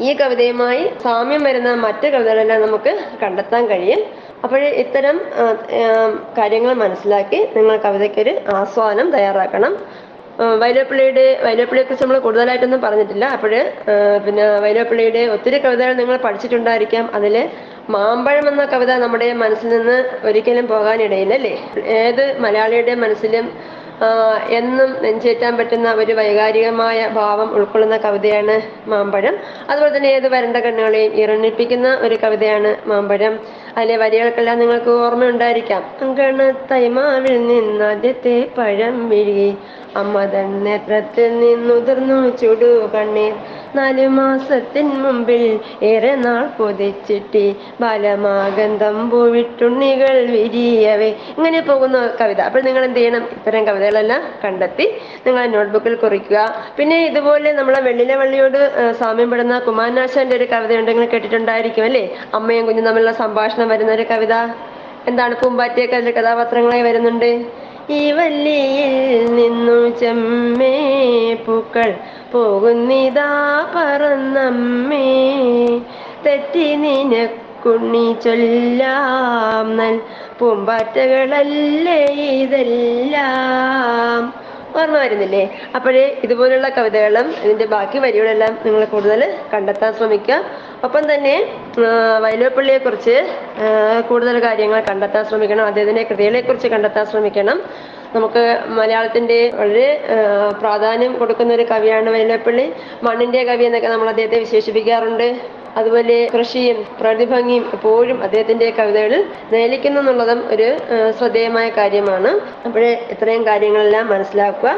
ഈ 0.00 0.10
കവിതയുമായി 0.20 0.82
സാമ്യം 1.02 1.42
വരുന്ന 1.44 1.70
മറ്റ് 1.86 2.06
കവിതകളെല്ലാം 2.12 2.60
നമുക്ക് 2.66 2.92
കണ്ടെത്താൻ 3.22 3.62
കഴിയും. 3.70 4.02
അപ്പോൾ 4.44 4.60
ഇത്തരം 4.82 5.16
കാര്യങ്ങൾ 6.38 6.72
മനസ്സിലാക്കി 6.84 7.40
നിങ്ങൾ 7.56 7.76
കവിതയ്ക്കൊരു 7.86 8.32
ആസ്വാദനം 8.60 9.10
തയ്യാറാക്കണം. 9.10 9.72
വൈലോപ്പിള്ളിയുടെ 10.62 11.24
വൈലോപ്പിള്ളിയെ 11.46 11.84
കുറിച്ച് 11.86 12.04
നമ്മൾ 12.04 12.18
കൂടുതലായിട്ടൊന്നും 12.26 12.80
പറഞ്ഞിട്ടില്ല. 12.84 13.24
അപ്പോൾ 13.36 13.52
പിന്നെ 14.26 14.44
വൈലോപ്പിള്ളിയുടെ 14.64 15.22
ഒത്തിരി 15.34 15.58
കവിതകൾ 15.58 15.92
നിങ്ങൾ 15.92 16.16
പഠിച്ചിട്ടുണ്ടായിരിക്കാം. 16.26 17.04
അതിൽ 17.18 17.36
മാമ്പഴം 17.94 18.46
എന്ന 18.48 18.64
കവിത 18.64 18.92
നമ്മുടെ 19.04 19.28
മനസ്സിൽ 19.42 19.68
നിന്ന് 19.68 19.98
ഒരിക്കലും 20.28 20.66
പോകാനിടയില്ല 20.72 21.34
അല്ലേ? 21.40 21.54
ഏത് 22.00 22.24
മലയാളിയുടെ 22.46 22.94
മനസ്സിലും 23.04 23.46
എന്നും 24.58 24.90
നെഞ്ചേറ്റാൻ 25.04 25.56
പറ്റുന്ന 25.56 25.88
ഒരു 26.02 26.12
വൈകാരികമായ 26.18 27.08
ഭാവം 27.18 27.48
ഉൾക്കൊള്ളുന്ന 27.56 27.96
കവിതയാണ് 27.96 28.54
മാമ്പഴം. 28.92 29.34
അതുപോലെ 29.70 29.90
തന്നെ 29.96 30.10
ഏത് 30.16 30.28
വരണ്ട 30.34 30.56
കണ്ണുകളെയും 30.66 31.12
ഇറണിപ്പിക്കുന്ന 31.22 31.88
ഒരു 32.06 32.18
കവിതയാണ് 32.22 32.70
മാമ്പഴം. 32.90 33.34
അതിലെ 33.76 33.96
വരികൾക്കെല്ലാം 33.96 34.58
നിങ്ങൾക്ക് 34.58 34.90
ഓർമ്മയുണ്ടായിരിക്കാം. 34.90 35.82
അങ്കണത്തൈമാവിൽ 36.00 37.46
നിന്ന് 37.46 37.84
ആദ്യത്തെ 37.84 38.36
പഴം 38.58 39.08
വിഴുകി. 39.08 39.56
തന്നെ 40.32 40.42
നേത്രത്തിൽ 40.42 41.40
നിന്നുതിർന്നു 41.40 42.18
ചുടു 42.36 42.70
കണ്ണീർ. 42.94 43.34
നാലു 43.74 44.06
മാസത്തിൻ 44.08 44.88
മുമ്പിൽ 45.02 45.42
ഏറെ 45.82 46.14
നാൾ 46.14 46.46
പൊതിച്ചിട്ടി 46.58 47.56
ബാലമാഗന്ധം 47.80 49.10
പൂവിട്ടുണ്ണികൾ 49.10 50.14
വിരിയവേ. 50.30 51.10
ഇങ്ങനെ 51.38 51.60
പോകുന്ന 51.60 51.98
കവിത. 52.20 52.40
അപ്പോൾ 52.40 52.62
നിങ്ങൾ 52.62 52.84
എന്ത് 52.84 52.98
ചെയ്യണം? 52.98 53.24
ഇത്തരം 53.32 53.66
കവിതകളെല്ലാം 53.66 54.22
കണ്ടെത്തി 54.44 54.86
നിങ്ങൾ 55.26 55.46
നോട്ട്ബുക്കിൽ 55.46 55.94
കുറിക്കുക. 55.94 56.38
പിന്നെ 56.76 56.98
ഇതുപോലെ 57.06 57.52
നമ്മളെ 57.52 57.80
വെള്ളിലെ 57.80 58.14
വള്ളിയോട് 58.14 58.60
സാമ്യം 59.00 59.30
പെടുന്ന 59.30 59.58
കുമാരനാശാന്റെ 59.58 60.36
ഒരു 60.36 60.44
കവിത 60.44 60.72
ഉണ്ടെങ്കിൽ 60.78 61.06
കേട്ടിട്ടുണ്ടായിരിക്കും 61.06 61.84
അല്ലേ? 61.84 62.04
അമ്മയും 62.34 62.66
കുഞ്ഞും 62.66 62.84
തമ്മിലുള്ള 62.84 63.12
സംഭാഷണം. 63.12 63.59
വരുന്ന 63.68 63.92
ഒരു 63.92 64.02
കവിത. 64.02 64.34
എന്താണ് 65.06 65.36
പൂമ്പാറ്റയൊക്കെ 65.36 66.10
കഥാപാത്രങ്ങളായി 66.10 66.82
വരുന്നുണ്ട്. 66.82 67.44
ഈ 67.90 68.12
വല്ലിയിൽ 68.12 69.34
നിന്നു 69.34 69.98
ചെമ്മേ 69.98 71.34
പൂക്കൾ 71.34 71.94
പോകുന്നിതാ 72.32 73.66
പറന്നമ്മേ. 73.76 75.06
തെറ്റി 76.26 76.74
നിനക്കുണ്ണി 76.74 78.16
ചൊല്ലാം 78.24 79.76
നൽ 79.76 80.00
പൂമ്പാറ്റകളല്ലേ 80.38 82.04
ഇതെല്ലാം. 82.42 84.34
ഓർമ്മ 84.80 84.98
വരുന്നില്ലേ? 84.98 85.58
അപ്പോഴേ 85.74 86.20
ഇതുപോലുള്ള 86.24 86.68
കവിതകളും 86.68 87.34
ഇതിന്റെ 87.44 87.66
ബാക്കി 87.66 87.98
വരികളെല്ലാം 87.98 88.58
നിങ്ങൾ 88.64 88.84
കൂടുതൽ 88.84 89.34
കണ്ടെത്താൻ 89.54 89.92
ശ്രമിക്കുക. 89.92 90.40
ഒപ്പം 90.84 91.14
തന്നെ 91.14 91.34
വൈലോപ്പള്ളിയെ 92.22 92.78
കുറിച്ച് 92.78 93.16
കൂടുതൽ 94.08 94.36
കാര്യങ്ങൾ 94.42 94.80
കണ്ടെത്താൻ 94.90 95.24
ശ്രമിക്കണം. 95.24 95.64
അദ്ദേഹത്തിന്റെ 95.66 96.02
കൃതികളെ 96.10 96.40
കുറിച്ച് 96.40 96.68
കണ്ടെത്താൻ 96.68 97.06
ശ്രമിക്കണം. 97.06 97.62
നമുക്ക് 98.14 98.58
മലയാളത്തിന്റെ 98.66 99.50
വളരെ 99.54 100.00
പ്രാധാന്യം 100.60 101.18
കൊടുക്കുന്ന 101.18 101.54
ഒരു 101.54 101.62
കവിയാണ് 101.62 102.10
വൈലോപ്പള്ളി. 102.10 102.72
മണ്ണിന്റെ 103.02 103.44
കവി 103.44 103.64
എന്നൊക്കെ 103.64 103.88
നമ്മൾ 103.88 104.08
അദ്ദേഹത്തെ 104.08 104.38
വിശേഷിപ്പിക്കാറുണ്ട്. 104.38 105.28
അതുപോലെ 105.76 106.28
കൃഷിയും 106.38 106.78
പ്രതിഭംഗിയും 107.00 107.70
എപ്പോഴും 107.72 108.22
അദ്ദേഹത്തിന്റെ 108.22 108.70
കവിതകളിൽ 108.70 109.26
നിലയ്ക്കുന്നു 109.52 110.00
എന്നുള്ളതും 110.00 110.40
ഒരു 110.50 110.68
ശ്രദ്ധേയമായ 111.18 111.68
കാര്യമാണ്. 111.68 112.40
അപ്പോഴേ 112.66 112.92
ഇത്രയും 113.10 113.46
കാര്യങ്ങളെല്ലാം 113.46 114.06
മനസ്സിലാക്കുക. 114.06 114.72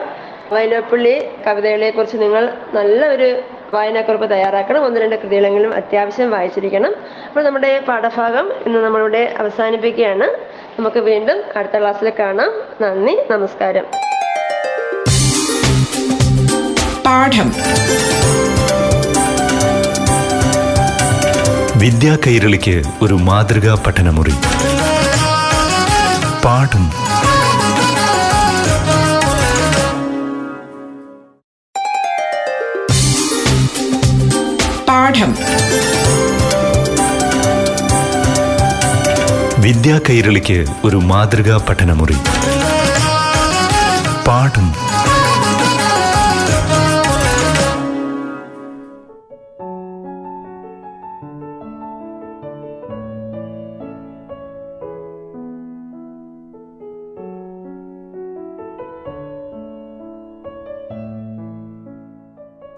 വൈലോപ്പിള്ളി 0.53 1.15
കവിതകളെ 1.47 1.91
കുറിച്ച് 1.91 2.17
നിങ്ങൾ 2.23 2.53
നല്ല 2.75 3.07
ഒരു 3.07 3.31
വായനാക്കുറിപ്പ് 3.75 4.31
തയ്യാറാക്കണം. 4.31 4.85
ഒന്ന് 4.85 5.01
രണ്ട് 5.01 5.23
കൃതികളെങ്കിലും 5.23 5.75
അത്യാവശ്യം 5.75 6.31
വായിച്ചിരിക്കണം. 6.31 6.95
അപ്പോൾ 7.29 7.45
നമ്മുടെ 7.45 7.85
പാഠഭാഗം 7.89 8.53
ഇന്ന് 8.67 8.79
നമ്മളിവിടെ 8.79 9.35
അവസാനിപ്പിക്കുകയാണ്. 9.39 10.25
നമുക്ക് 10.79 10.99
വീണ്ടും 10.99 11.43
അടുത്ത 11.57 11.79
ക്ലാസ്സിൽ 11.79 12.13
കാണാം. 12.19 12.51
നന്ദി 12.81 13.19
നമസ്കാരം. 13.31 13.85
പാഠം. 17.07 17.53
വിദ്യാ 21.81 22.19
കൈരളിക്ക് 22.27 22.83
ഒരു 23.03 23.15
മാതൃകാ 23.15 23.83
പഠനമുറി. 23.87 24.33
പാഠം. 26.45 27.13
പാഠം 35.23 35.35
വിദ്യാ 39.63 40.01
കൈരളിക്ക് 40.11 40.67
ഒരു 40.85 40.97
മാതൃകാ 40.97 41.57
പഠനമുറി. 41.69 42.17
പാഠം. 44.29 44.69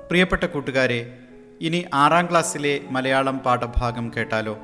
പ്രിയപ്പെട്ട 0.08 0.44
കൂട്ടുകാരെ 0.44 1.00
ഇനി 1.60 1.84
ആറാം 1.94 2.28
ക്ലാസ്സിലെ 2.30 2.80
മലയാളം 2.90 3.38
പാഠഭാഗം 3.38 4.12
കേട്ടാലോ? 4.16 4.58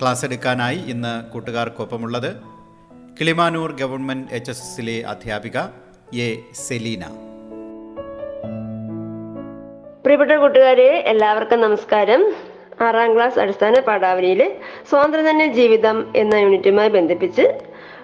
ക്ലാസ് 0.00 0.24
എടുക്കാനായി 0.24 0.76
ഇന്ന് 0.76 1.32
കൂട്ടുകാർക്കൊപ്പമുള്ളത് 1.32 2.36
കിളിമാനൂർ 3.20 3.72
ഗവൺമെന്റ് 3.72 4.34
എച്ച് 4.34 4.50
എസ് 4.50 4.62
എസിലെ 4.62 5.02
അധ്യാപിക 5.02 5.58
എ 6.14 6.36
സെലീന. 6.54 7.04
പ്രിയപ്പെട്ട 10.04 10.32
കൂട്ടുകാരെ 10.32 11.04
എല്ലാവർക്കും 11.06 11.60
നമസ്കാരം. 11.60 12.22
ആറാം 12.82 13.14
ക്ലാസ് 13.14 13.38
അടിസ്ഥാന 13.38 13.80
പാഠാവലിയിലെ 13.80 14.60
സ്വാതന്ത്ര്യ 14.90 15.46
ജീവിതം 15.46 16.12
എന്ന 16.16 16.34
യൂണിറ്റുമായി 16.34 16.88
ബന്ധിപ്പിച്ച് 16.88 17.42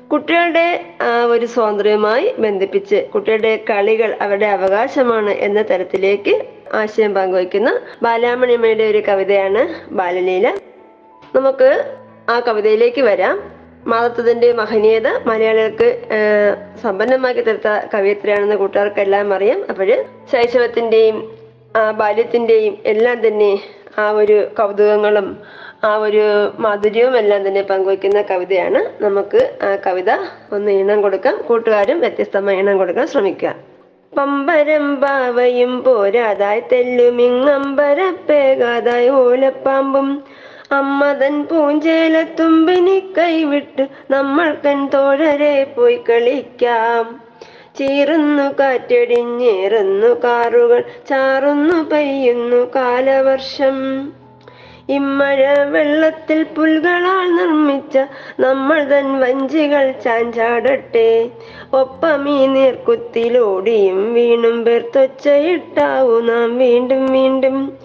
കുട്ടികളുടെ 0.09 0.95
ഒരു 1.25 1.47
സ്വാതന്ത്ര്യവുമായി 1.47 2.35
ബന്ധിപ്പിച്ച് 2.38 3.09
കുട്ടികളുടെ 3.14 3.64
കളികൾ 3.71 4.19
അവരുടെ 4.21 4.47
അവകാശമാണ് 4.47 5.31
എന്ന 5.31 5.62
തരത്തിലേക്ക് 5.62 6.55
ആശയം 6.75 7.14
പങ്കുവയ്ക്കുന്ന 7.14 7.80
ബാലാമണിയമ്മയുടെ 8.02 8.85
ഒരു 8.85 9.02
കവിതയാണ് 9.08 9.62
ബാലലീല. 9.94 10.49
നമുക്ക് 11.35 11.94
ആ 12.30 12.40
കവിതയിലേക്ക് 12.40 13.02
വരാം. 13.02 13.56
മാതൃത്വത്തിന്റെ 13.87 14.52
മഹനീയത 14.52 15.08
മലയാളികൾക്ക് 15.26 15.88
സമ്പന്നമാക്കി 16.82 17.40
തീർത്ത 17.40 17.68
കവിയത്രിയാണെന്ന് 17.94 18.56
കൂട്ടുകാർക്കെല്ലാം 18.56 19.35
അറിയാം. 19.35 19.64
അപ്പോൾ 19.68 20.04
ശൈശവത്തിന്റെയും 20.32 21.38
ബാല്യത്തിന്റെയും 21.96 22.78
എല്ലാം 22.87 23.26
തന്നെ 23.26 23.61
ആ 23.99 24.11
ഒരു 24.11 24.49
കൗതുകങ്ങളും 24.58 25.38
ആ 25.85 25.96
ഒരു 25.96 26.52
മാധുര്യവും 26.58 27.16
എല്ലാം 27.16 27.49
തന്നെ 27.49 27.62
പങ്കുവയ്ക്കുന്ന 27.62 28.23
കവിതയാണ്. 28.23 29.02
നമുക്ക് 29.02 29.58
ആ 29.62 29.76
കവിത 29.87 30.11
ഒന്ന് 30.52 30.70
ഈണം 30.73 31.02
കൊടുക്കാം. 31.02 31.42
കൂട്ടുകാരും 31.49 32.00
വ്യത്യസ്തമായി 32.00 32.58
ഈണം 32.58 32.78
കൊടുക്കാൻ 32.78 33.06
ശ്രമിക്കുക. 33.06 33.75
പമ്പരം 34.16 35.00
പാവയും 35.00 35.85
പോരാതായി 35.85 36.62
തെല്ലുമിങ്ങമ്പരപ്പേകാതായി 36.73 39.08
ഓലപ്പാമ്പും. 39.08 40.25
അമ്മതൻ 40.73 41.44
പൂഞ്ചേലത്തുമ്പിനി 41.44 43.14
കൈവിട്ട് 43.18 43.88
നമ്മൾക്കൻ 44.11 44.88
തോഴരെ 44.88 45.64
പോയി 45.64 45.96
കളിക്കാം. 45.96 47.20
ചീറുന്നു 47.78 48.54
കാറ്റടിഞ്ഞേറുന്നു 48.61 50.20
കാറുകൾ 50.25 50.85
ചാറുന്നു 51.08 51.90
പെയ്യുന്നു 51.90 52.70
കാലവർഷം. 52.76 53.76
ഇമ്മഴ 54.88 55.62
വെള്ളത്തിൽ 55.62 56.43
പുൽകളാൽ 56.43 57.37
നിർമ്മിച്ച 57.37 57.99
നമ്മൾ 58.40 58.85
തൻ 58.85 59.21
വഞ്ചികൾ 59.21 59.95
ചാഞ്ചാടട്ടെ. 60.05 61.31
ഒപ്പം 61.73 62.28
ഈ 62.28 62.47
നീർക്കുത്തിലോടിയും 62.47 64.14
വീണും 64.14 64.64
പേർത്തൊച്ചയിട്ടാവൂ 64.64 66.21
നാം 66.21 66.59
വീണ്ടും 66.59 67.12
വീണ്ടും. 67.12 67.78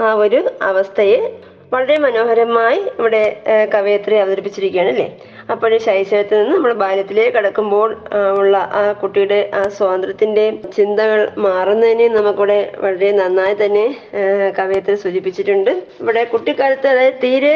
ആ 0.00 0.14
ഒരു 0.14 0.50
അവസ്ഥയെ 0.62 1.43
വളരെ 1.74 1.96
മനോഹരമായി 1.98 2.80
ഇവിടെ 2.98 3.22
കവയത്രി 3.74 4.16
അവതരിപ്പിച്ചിരിക്കുകയാണ് 4.16 4.90
അല്ലേ 4.90 5.08
അപ്പോൾ 5.52 5.72
ശൈശവത്തിൽ 5.86 6.38
നിന്ന് 6.38 6.52
നമ്മൾ 6.56 6.72
ബാല്യത്തിലേക്ക് 6.82 7.32
കടക്കുമ്പോൾ 7.36 7.88
ഉള്ള 8.40 8.56
ആ 8.80 8.82
കുട്ടിയുടെ 9.00 9.38
ആ 9.58 9.62
സ്വാതന്ത്ര്യത്തിന്റെ 9.76 10.44
ചിന്തകൾ 10.76 11.20
മാറുന്നതിനെ 11.46 12.06
നമുക്കിവിടെ 12.16 12.58
വളരെ 12.84 13.10
നന്നായി 13.18 13.56
തന്നെ 13.62 13.84
കവയത്രി 14.58 14.94
സൂചിപ്പിച്ചിട്ടുണ്ട്. 15.04 15.70
ഇവിടെ 16.02 16.22
കുട്ടിക്കാലത്ത് 16.32 16.88
അതായത് 16.92 17.18
തീരെ 17.24 17.54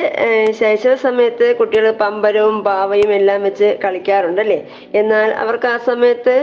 ശൈശവ 0.61 0.95
സമയത്ത് 1.07 1.49
കുട്ടികൾ 1.61 1.87
പമ്പരവും 2.03 2.59
പാവയും 2.69 3.13
എല്ലാം 3.19 3.43
വെച്ച് 3.43 3.69
കളിക്കാറുണ്ട് 3.85 3.97
കളിക്കാറുണ്ടല്ലേ 3.99 4.59
എന്നാൽ 5.01 5.29
അവർക്ക് 5.43 5.69
ആ 5.73 5.77
സമയത്ത് 5.89 6.35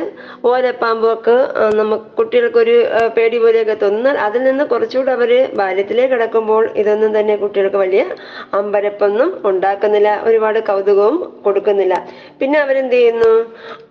ഓലപ്പാമ്പൊക്കെ 0.50 1.36
നമുക്ക് 1.80 2.08
കുട്ടികൾക്കൊരു 2.18 2.76
പേടി 3.16 3.38
പോലെയൊക്കെ 3.44 3.76
തോന്നുന്നാൽ 3.84 4.18
അതിൽ 4.26 4.42
നിന്ന് 4.44 4.64
കുറച്ചുകൂടെ 4.74 5.12
അവർ 5.12 5.32
ബാല്യത്തിലേക്ക് 5.62 6.14
കടക്കുമ്പോൾ 6.14 6.64
ഇതൊന്നും 6.82 7.12
തന്നെ 7.18 7.36
കുട്ടികൾക്ക് 7.44 7.80
വലിയ 7.84 8.04
അമ്പരപ്പൊന്നും 8.60 9.30
ഉണ്ടാക്കുന്നില്ല. 9.52 10.10
ഒരുപാട് 10.28 10.60
കൗതുകവും 10.70 11.18
കൊടുക്കുന്നില്ല. 11.46 11.96
പിന്നെ 12.40 12.58
അവരെന്ത് 12.64 12.96
ചെയ്യുന്നു 12.98 13.32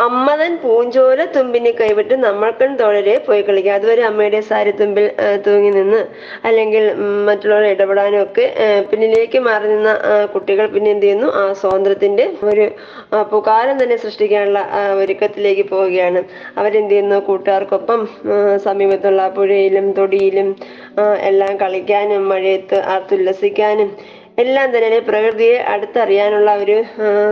അമ്മതൻ 0.07 0.53
പൂഞ്ചോല 0.63 1.25
തുമ്പിനെ 1.37 1.73
കൈവിട്ട് 1.81 2.15
നമ്മൾക്കൻ 2.25 2.71
തോഴരെ 2.81 3.17
പോയി 3.27 3.43
കളിക്കുക. 3.49 3.75
അതുവരെ 3.79 4.03
അമ്മയുടെ 4.11 4.41
സാരി 4.51 4.73
തുമ്പിൽ 4.81 5.07
തൂങ്ങി 5.47 5.71
നിന്ന് 5.79 6.01
അല്ലെങ്കിൽ 6.49 6.85
മറ്റുള്ളവരെ 7.29 7.69
ഇടപെടാനും 7.75 8.21
ഒക്കെ 8.27 8.47
പിന്നിലേക്ക് 8.91 9.41
മാറി 9.49 9.69
നിന്ന 9.75 9.91
കുട്ടികൾ 10.35 10.67
പിന്നെ 10.75 10.91
എന്ത് 10.95 11.07
ചെയ്യുന്നു 11.07 11.29
ആ 11.41 11.45
സ്വാതന്ത്ര്യത്തിന്റെ 11.61 12.27
ഒരു 12.51 12.67
പുകാരം 13.35 13.77
തന്നെ 13.83 13.97
സൃഷ്ടിക്കാനുള്ള 14.05 14.61
ഒരുക്കത്തിലേക്ക് 15.03 15.65
പോവുകയാണ്. 15.73 16.23
അവരെന്ത് 16.61 16.93
ചെയ്യുന്നു 16.95 17.19
കൂട്ടുകാർക്കൊപ്പം 17.29 18.01
സമീപത്തുള്ള 18.67 19.23
പുഴയിലും 19.37 19.87
തൊടിയിലും 19.99 20.51
എല്ലാം 21.31 21.55
കളിക്കാനും 21.63 22.23
മഴയത്ത് 22.33 22.79
ആർത്തുല്ലസിക്കാനും 22.95 23.91
എല്ലാം 24.39 24.69
തന്നെ 24.77 24.99
പ്രകൃതിയെ 24.99 25.57
അടുത്തറിയാനുള്ള 25.57 26.55
ഒരു 26.55 26.77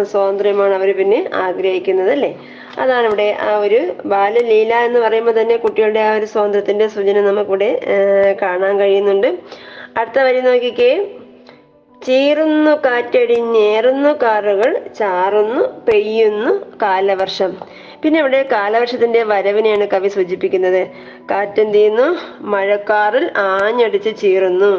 സ്വാതന്ത്ര്യമാണ് 0.03 0.75
അവർ 0.75 0.97
പിന്നെ 0.97 1.31
ആഗ്രഹിക്കുന്നത് 1.35 2.11
അല്ലേ 2.11 2.31
അതാണ് 2.79 3.07
ഇവിടെ 3.07 3.37
ആ 3.41 3.59
ഒരു 3.59 3.81
ബാലലീല 4.05 4.75
എന്ന് 4.75 5.01
പറയുമ്പോൾ 5.01 5.41
തന്നെ 5.41 5.57
കുട്ടികളുടെ 5.57 6.01
ആ 6.01 6.15
ഒരു 6.15 6.27
സ്വാതന്ത്ര്യത്തിന്റെ 6.27 6.87
സൂചന 6.89 7.21
നമുക്കിവിടെ 7.21 7.71
കാണാൻ 8.43 8.79
കഴിയുന്നുണ്ട്. 8.81 9.29
അടുത്ത 9.97 10.19
വരി 10.19 10.41
നോക്കിക്കേ. 10.41 10.93
ചീറുന്നു 12.07 12.71
കാറ്റടിഞ്ഞേറുന്നു 12.85 14.11
കാറുകൾ 14.23 14.71
ചാറുന്നു 14.99 15.63
പെയ്യുന്നു 15.89 16.53
കാലവർഷം. 16.83 17.53
പിന്നെ 18.03 18.21
ഇവിടെ 18.21 18.49
കാലവർഷത്തിന്റെ 18.53 19.23
വരവിനെയാണ് 19.23 19.87
കവി 19.89 20.09
സൂചിപ്പിക്കുന്നത്. 20.09 20.81
കാറ്റെന്ത് 21.31 21.75
ചെയ്യുന്നു 21.75 22.07
മഴക്കാറിൽ 22.55 23.31
ആഞ്ഞടിച്ച് 23.37 24.11
ചീറുന്നു. 24.23 24.71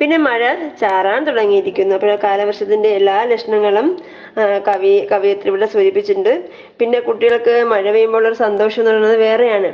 പിന്നെ 0.00 0.16
മഴ 0.16 0.54
ചാറാൻ 0.80 1.24
തുടങ്ങിയിരിക്കുന്നു. 1.24 1.94
അപ്പോൾ 1.94 2.14
കാലവർഷത്തിന്റെ 2.24 2.88
എല്ലാ 2.88 3.16
ലക്ഷണങ്ങളും 3.24 3.88
കവി 4.68 4.92
കവിയത്തിൽ 5.12 5.48
ഇവിടെ 5.48 5.66
സൂചിപ്പിച്ചിട്ടുണ്ട്. 5.66 6.44
പിന്നെ 6.78 7.00
കുട്ടികൾക്ക് 7.00 7.64
മഴ 7.64 7.92
പെയ്യുമ്പോൾ 7.92 8.26
ഒരു 8.28 8.34
സന്തോഷം 8.34 8.80
എന്ന് 8.82 8.90
പറയുന്നത് 8.90 9.18
വേറെയാണ്. 9.20 9.70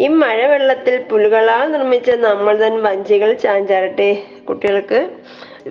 ഈ 0.00 0.08
മഴവെള്ളത്തിൽ 0.22 0.94
പുലുകളാൽ 1.10 1.66
നിർമ്മിച്ച 1.72 2.10
നമ്മൾ 2.10 2.54
തൻ 2.62 2.82
വഞ്ചികൾ 2.82 3.32
ചാഞ്ചാടട്ടെ 3.44 4.10
കുട്ടികൾക്ക്. 4.48 5.00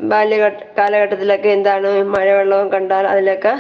ബാല്യഘട്ട 0.03 0.59
കാലഘട്ടത്തിലൊക്കെ 0.77 1.49
എന്താണ് 1.49 1.89
മഴവെള്ളവും 2.13 2.67
കണ്ടാൽ 2.71 3.05
അതിലൊക്കെ 3.07 3.53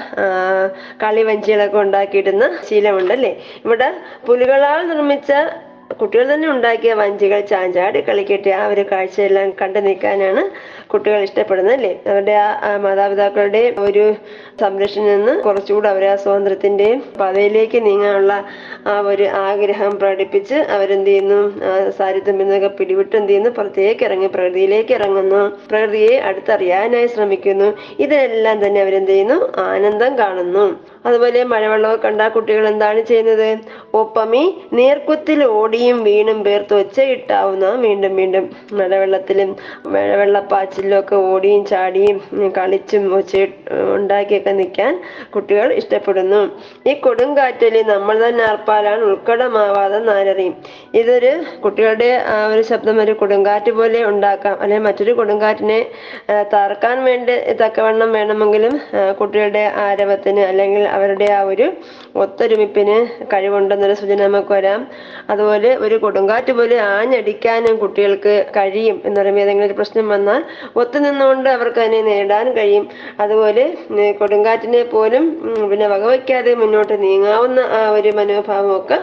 കളിവഞ്ചികളൊക്കെ 1.03 1.77
ഉണ്ടാക്കിയിടുന്ന 1.77 2.45
ശീലമുണ്ടല്ലേ? 2.69 3.31
ഇവിടെ 3.65 3.89
പുലികളാൽ 4.27 4.81
നിർമ്മിച്ച 4.91 5.31
കുട്ടികൾ 5.89 6.33
തന്നെ 6.33 6.49
ഉണ്ടാക്കിയ 6.49 6.93
വഞ്ചികൾ 6.93 7.39
ചാഞ്ചാടി 7.39 7.99
കളിക്കട്ടെ 8.01 8.49
ആ 8.49 8.67
ഒരു 8.67 8.85
കാഴ്ചയെല്ലാം 8.91 9.53
കണ്ടു 9.61 9.79
നിൽക്കാനാണ് 9.79 10.41
കുട്ടികൾ 10.87 11.19
ഇഷ്ടപ്പെടുന്നത് 11.19 11.75
അല്ലേ? 11.75 11.99
അവരുടെ 12.07 12.31
ആ 12.31 12.77
മാതാപിതാക്കളുടെ 12.77 13.75
ഒരു 13.77 14.15
സംരക്ഷണയിൽ 14.61 15.17
നിന്ന് 15.17 15.41
കുറച്ചുകൂടെ 15.41 15.89
അവരെ 15.89 16.07
ആ 16.09 16.15
സ്വാതന്ത്ര്യത്തിന്റെയും 16.15 17.03
പാതയിലേക്ക് 17.19 17.85
നീങ്ങാനുള്ള 17.85 18.45
ആ 18.87 18.99
ഒരു 18.99 19.23
ആഗ്രഹം 19.23 19.99
പ്രകടിപ്പിച്ച് 19.99 20.55
അവരെന്ത് 20.55 21.09
ചെയ്യുന്നു? 21.09 21.39
സാരിത്വം 21.97 22.41
എന്നൊക്കെ 22.41 22.67
പിടിവിട്ട് 22.67 23.15
എന്ത് 23.15 23.29
ചെയ്യുന്നു? 23.29 23.49
പുറത്തേക്ക് 23.49 24.05
ഇറങ്ങി 24.05 24.27
പ്രകൃതിയിലേക്ക് 24.27 24.93
ഇറങ്ങുന്നു. 24.93 25.57
പ്രകൃതിയെ 25.69 26.17
അടുത്തറിയാനായി 26.19 27.07
ശ്രമിക്കുന്നു. 27.07 27.69
ഇതിനെല്ലാം 27.99 28.67
തന്നെ 28.67 28.81
അവരെന്ത് 28.81 29.11
ചെയ്യുന്നു? 29.11 29.39
ആനന്ദം 29.57 30.17
കാണുന്നു. 30.17 30.65
അതുപോലെ 31.05 31.43
മഴവെള്ളമൊക്കെ 31.43 32.07
കണ്ട 32.07 32.21
കുട്ടികൾ 32.21 32.67
എന്താണ് 32.67 33.01
ചെയ്യുന്നത്? 33.01 33.49
ഒപ്പമി 33.93 34.43
നീർക്കുത്തിൽ 34.73 35.43
ഓടിയും 35.75 35.97
വീണും 36.07 36.37
പേർത്ത് 36.43 36.73
ഒച്ചയിട്ടാവുന്ന 36.81 37.69
വീണ്ടും 37.85 38.11
വീണ്ടും 38.19 38.43
മഴവെള്ളത്തിലും 38.79 39.49
മഴവെള്ളപ്പാച്ചിലും 39.93 40.95
ഒക്കെ 40.99 41.15
ഓടിയും 41.31 41.63
ചാടിയും 41.71 42.17
കളിച്ചും 42.57 43.03
ഒച്ച 43.17 43.33
ഉണ്ടാക്കിയൊക്കെ 43.95 44.51
നിൽക്കാൻ 44.59 44.93
കുട്ടികൾ 45.33 45.67
ഇഷ്ടപ്പെടുന്നു. 45.79 46.39
ഈ 46.89 46.93
കൊടുങ്കാറ്റിൽ 47.05 47.75
നമ്മൾ 47.91 48.15
തന്നെ 48.23 48.43
ആർപ്പാലാണ് 48.51 49.03
ഉൾക്കടമാവാതെ 49.09 49.99
നാരറിയും 50.09 50.55
ഇതൊരു 51.01 51.33
കുട്ടികളുടെ 51.65 52.09
ആ 52.35 52.37
ഒരു 52.53 52.63
ശബ്ദം 52.71 53.01
ഒരു 53.05 53.15
കൊടുങ്കാറ്റ് 53.23 53.73
പോലെ 53.79 53.99
ഉണ്ടാക്കാം. 54.11 54.55
അല്ലെങ്കിൽ 54.61 54.87
മറ്റൊരു 54.87 55.15
കൊടുങ്കാറ്റിനെ 55.19 55.79
തറക്കാൻ 56.55 56.97
വേണ്ടി 57.09 57.37
തക്കവണ്ണം 57.63 58.11
വേണമെങ്കിലും 58.19 58.75
കുട്ടികളുടെ 59.21 59.65
ആരവത്തിന് 59.87 60.43
അല്ലെങ്കിൽ 60.51 60.85
അവരുടെ 60.95 61.29
ആ 61.39 61.43
ഒരു 61.51 61.69
ഒത്തൊരുമിപ്പിന് 62.23 62.97
കഴിവുണ്ടെന്നൊരു 63.33 63.95
സൂചന 63.99 64.19
നമുക്ക് 64.27 64.53
വരാം. 64.53 64.81
അതുപോലെ 65.29 65.69
ഒരു 65.85 65.95
കൊടുങ്കാറ്റ് 65.95 66.51
പോലെ 66.51 66.77
ആഞ്ഞടിക്കാനും 66.77 67.75
കുട്ടികൾക്ക് 67.77 68.33
കഴിയും 68.57 69.01
എന്ന് 69.05 69.21
പറയുമ്പോൾ 69.21 69.41
ഏതെങ്കിലും 69.41 69.67
ഒരു 69.69 69.77
പ്രശ്നം 69.79 70.09
വന്നാൽ 70.09 70.41
ഒത്തുനിന്നുകൊണ്ട് 70.75 71.49
അവർക്ക് 71.49 71.79
അതിനെ 71.79 72.01
നേടാൻ 72.01 72.47
കഴിയും. 72.57 72.85
അതുപോലെ 73.19 73.65
കൊടുങ്കാറ്റിനെ 74.19 74.83
പോലും 74.83 75.25
പിന്നെ 75.71 75.87
വകവയ്ക്കാതെ 75.87 76.53
മുന്നോട്ട് 76.55 77.03
നീങ്ങാവുന്ന 77.03 77.59
ആ 77.79 77.81
ഒരു 77.89 78.11
മനോഭാവമൊക്കെ 78.19 78.99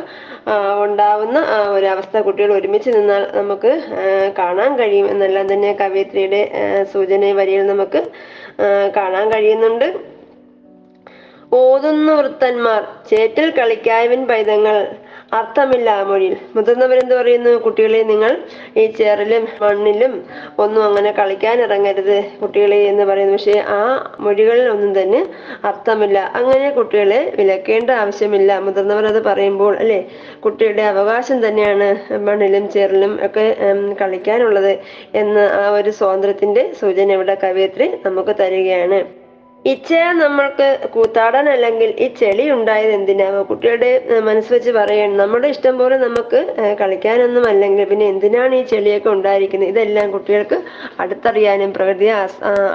ഉണ്ടാവുന്ന 0.84 1.38
ആ 1.56 1.58
ഒരു 1.76 1.86
അവസ്ഥ 1.86 2.18
കുട്ടികൾ 2.18 2.52
ഒരുമിച്ച് 2.52 2.90
നിന്നാൽ 2.90 3.24
നമുക്ക് 3.34 3.72
കാണാൻ 4.38 4.70
കഴിയും. 4.78 5.06
എന്നെല്ലാം 5.10 5.46
തന്നെ 5.52 5.72
കവയിത്രിയുടെ 5.80 6.40
സൂചന 6.92 7.32
വരിയിൽ 7.40 7.66
നമുക്ക് 7.66 8.02
കാണാൻ 8.96 9.26
കഴിയുന്നുണ്ട്. 9.34 10.11
ഓതുന്നു 11.52 12.12
വൃത്തന്മാർ 12.12 12.82
ചേറ്റിൽ 13.08 13.50
കളിക്കായവൻ 13.50 14.26
പൈതങ്ങൾ. 14.26 14.76
അർത്ഥമില്ല 15.38 15.88
ആ 15.90 16.02
മൊഴിയിൽ. 16.02 16.36
മുതിർന്നവരെന്ത് 16.56 17.14
പറയുന്നു? 17.14 17.50
കുട്ടികളെ 17.50 18.02
നിങ്ങൾ 18.02 18.32
ഈ 18.76 18.86
ചേറിലും 18.86 19.48
മണ്ണിലും 19.62 20.12
ഒന്നും 20.58 20.84
അങ്ങനെ 20.84 21.12
കളിക്കാൻ 21.12 21.62
ഇറങ്ങരുത് 21.62 22.24
കുട്ടികളെ 22.42 22.78
എന്ന് 22.84 23.04
പറയുന്നു. 23.04 23.36
പക്ഷേ 23.36 23.56
ആ 23.76 23.80
മൊഴികളിൽ 24.20 24.68
ഒന്നും 24.68 25.00
തന്നെ 25.00 25.20
അർത്ഥമില്ല. 25.64 26.18
അങ്ങനെ 26.40 26.70
കുട്ടികളെ 26.70 27.32
വിലക്കേണ്ട 27.38 27.90
ആവശ്യമില്ല. 27.90 28.60
മുതിർന്നവർ 28.60 29.06
അത് 29.06 29.24
പറയുമ്പോൾ 29.24 29.76
അല്ലെ? 29.76 30.00
കുട്ടിയുടെ 30.44 30.82
അവകാശം 30.82 31.48
തന്നെയാണ് 31.48 31.88
മണ്ണിലും 32.28 32.68
ചേറിലും 32.68 33.26
ഒക്കെ 33.26 33.46
കളിക്കാനുള്ളത് 34.02 34.72
എന്ന് 35.14 35.40
ആ 35.40 35.64
ഒരു 35.70 35.90
സ്വാതന്ത്ര്യത്തിന്റെ 35.90 36.72
സൂചന 36.82 37.12
ഇവിടെ 37.12 37.34
കവിയത്രി 37.34 37.88
നമുക്ക് 38.06 38.36
തരികയാണ്. 38.36 39.00
ഇച്ഛയ 39.64 40.04
നമ്മൾക്ക് 40.20 40.68
കൂത്താടാൻ 40.94 41.46
അല്ലെങ്കിൽ 41.52 41.90
ഈ 42.04 42.06
ചെളി 42.20 42.44
ഉണ്ടായത് 42.54 42.92
എന്തിനാവോ 42.96 43.40
കുട്ടികളുടെ 43.50 43.90
മനസ്സ് 44.28 44.50
വെച്ച് 44.54 44.72
പറയണം. 44.78 45.14
നമ്മുടെ 45.20 45.48
ഇഷ്ടം 45.54 45.74
പോലെ 45.80 45.96
നമുക്ക് 46.04 46.38
കളിക്കാനൊന്നും 46.80 47.44
അല്ലെങ്കിൽ 47.50 47.86
പിന്നെ 47.90 48.06
എന്തിനാണ് 48.14 48.56
ഈ 48.60 48.64
ചെളിയൊക്കെ 48.72 49.10
ഉണ്ടായിരിക്കുന്നത്? 49.12 49.70
ഇതെല്ലാം 49.74 50.08
കുട്ടികൾക്ക് 50.14 50.58
അടുത്തറിയാനും 51.04 51.70
പ്രകൃതിയെ 51.78 52.16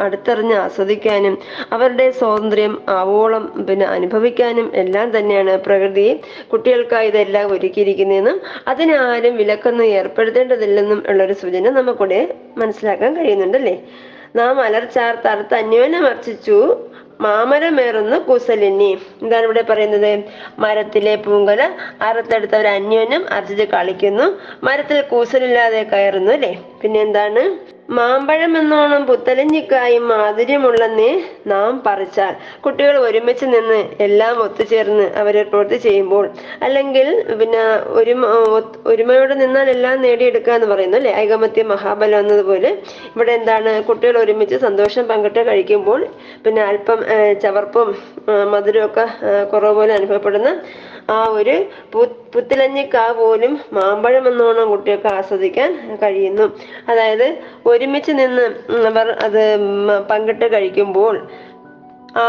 അടുത്തറിഞ്ഞ് 0.05 0.55
ആസ്വദിക്കാനും 0.63 1.35
അവരുടെ 1.77 2.07
സ്വാതന്ത്ര്യം 2.21 2.75
ആവോളം 2.97 3.45
പിന്നെ 3.69 3.87
അനുഭവിക്കാനും 3.97 4.69
എല്ലാം 4.83 5.09
തന്നെയാണ് 5.17 5.55
പ്രകൃതി 5.67 6.07
കുട്ടികൾക്കായി 6.53 7.09
ഇതെല്ലാം 7.13 7.47
ഒരുക്കിയിരിക്കുന്നതെന്നും 7.55 8.39
അതിനാരും 8.73 9.35
വിലക്കൊന്നും 9.41 9.87
ഏർപ്പെടുത്തേണ്ടതില്ലെന്നും 9.99 11.01
ഉള്ളൊരു 11.11 11.37
സൂചന 11.41 11.73
നമുക്കിവിടെ 11.79 12.21
മനസ്സിലാക്കാൻ 12.63 13.11
കഴിയുന്നുണ്ടല്ലേ? 13.19 13.75
നാം 14.35 14.61
അലർച്ചാർത്ത് 14.61 15.27
അറുത്ത് 15.27 15.53
അന്യോന്യം 15.55 16.07
അർച്ചിച്ചു. 16.07 16.87
മാമരമേറുന്ന 17.21 18.17
കുസലിനി. 18.17 18.97
എന്താണ് 19.21 19.43
ഇവിടെ 19.43 19.61
പറയുന്നത്? 19.61 20.23
മരത്തിലെ 20.59 21.15
പൂങ്കല 21.15 21.71
അറുത്തെടുത്തവർ 22.01 22.67
അന്യോന്യം 22.67 23.25
അർച്ചിച്ച് 23.31 23.63
കളിക്കുന്നു. 23.63 24.39
മരത്തിൽ 24.63 25.01
കൂസലില്ലാതെ 25.01 25.83
കയറുന്നു 25.83 26.31
അല്ലേ? 26.31 26.59
പിന്നെ 26.81 26.99
എന്താണ് 27.01 27.41
മാമ്പഴം 27.89 28.53
എന്നോണം 28.57 29.01
പുത്തലഞ്ഞിക്കായും 29.05 30.07
മാധുര്യമുള്ളെന്ന് 30.07 31.09
നാം 31.47 31.71
പറിച്ചാൽ. 31.85 32.33
കുട്ടികൾ 32.65 32.95
ഒരുമിച്ച് 32.99 33.45
നിന്ന് 33.45 33.77
എല്ലാം 33.99 34.35
ഒത്തുചേർന്ന് 34.45 35.05
അവരെ 35.21 35.43
പ്രവൃത്തി 35.43 35.77
ചെയ്യുമ്പോൾ 35.85 36.25
അല്ലെങ്കിൽ 36.61 37.07
പിന്നെ 37.39 37.61
ഒരുമ 37.99 38.23
ഒരുമയോടെ 38.91 39.35
നിന്നാൽ 39.35 39.69
എല്ലാം 39.75 39.95
നേടിയെടുക്കുക 40.01 40.53
എന്ന് 40.53 40.67
പറയുന്നു 40.67 40.97
അല്ലെ? 40.97 41.13
ഐകമത്യ 41.15 41.63
മഹാബലം 41.73 42.19
എന്നതുപോലെ. 42.19 42.71
ഇവിടെ 43.15 43.33
എന്താണ്? 43.39 43.73
കുട്ടികൾ 43.89 44.17
ഒരുമിച്ച് 44.23 44.59
സന്തോഷം 44.67 45.05
പങ്കിട്ട് 45.07 45.43
കഴിക്കുമ്പോൾ 45.49 46.01
പിന്നെ 46.45 46.63
അല്പം 46.63 46.99
ചവർപ്പും 47.43 47.89
മധുരമൊക്കെ 48.53 49.05
കുറവ് 49.53 49.75
പോലെ 49.75 49.93
അനുഭവപ്പെടുന്ന 49.93 50.51
ആ 51.09 51.23
ഒരു 51.31 51.55
പുത്തിലഞ്ഞിക്കാ 52.33 53.11
പോലും 53.11 53.59
മാമ്പഴം 53.73 54.27
എന്നോണം 54.27 54.69
കുട്ടികൾക്ക് 54.69 55.07
ആസ്വദിക്കാൻ 55.07 55.69
കഴിയുന്നു. 56.03 56.45
അതായത് 56.87 57.27
ഒരുമിച്ച് 57.65 58.11
നിന്ന് 58.11 58.45
അവർ 58.87 59.09
അത് 59.23 59.43
പങ്കിട്ട് 60.09 60.53
കഴിക്കുമ്പോൾ 60.53 61.15
ആ, 62.15 62.23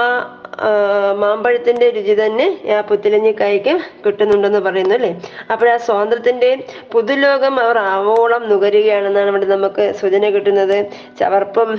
മാമ്പഴത്തിന്റെ 1.22 1.90
രുചി 1.90 2.14
തന്നെ 2.20 2.46
ആ 2.74 2.80
പുത്തിലഞ്ഞിക്കായ്ക്ക് 2.80 3.74
കിട്ടുന്നുണ്ടെന്ന് 4.04 4.58
പറയുന്നു 4.58 4.94
അല്ലേ? 4.94 5.10
അപ്പോൾ 5.52 5.68
ആ 5.72 5.76
സ്വാതന്ത്ര്യത്തിന്റെ 5.76 6.50
പുതുലോകം 6.92 7.60
അവർ 7.64 7.78
ആവോളം 7.78 8.48
നുകരുകയാണെന്നാണ് 8.48 9.28
ഇവിടെ 9.28 9.44
നമുക്ക് 9.44 9.94
സൂചന 10.00 10.30
കിട്ടുന്നത്. 10.30 10.76
ചവർപ്പും 11.20 11.70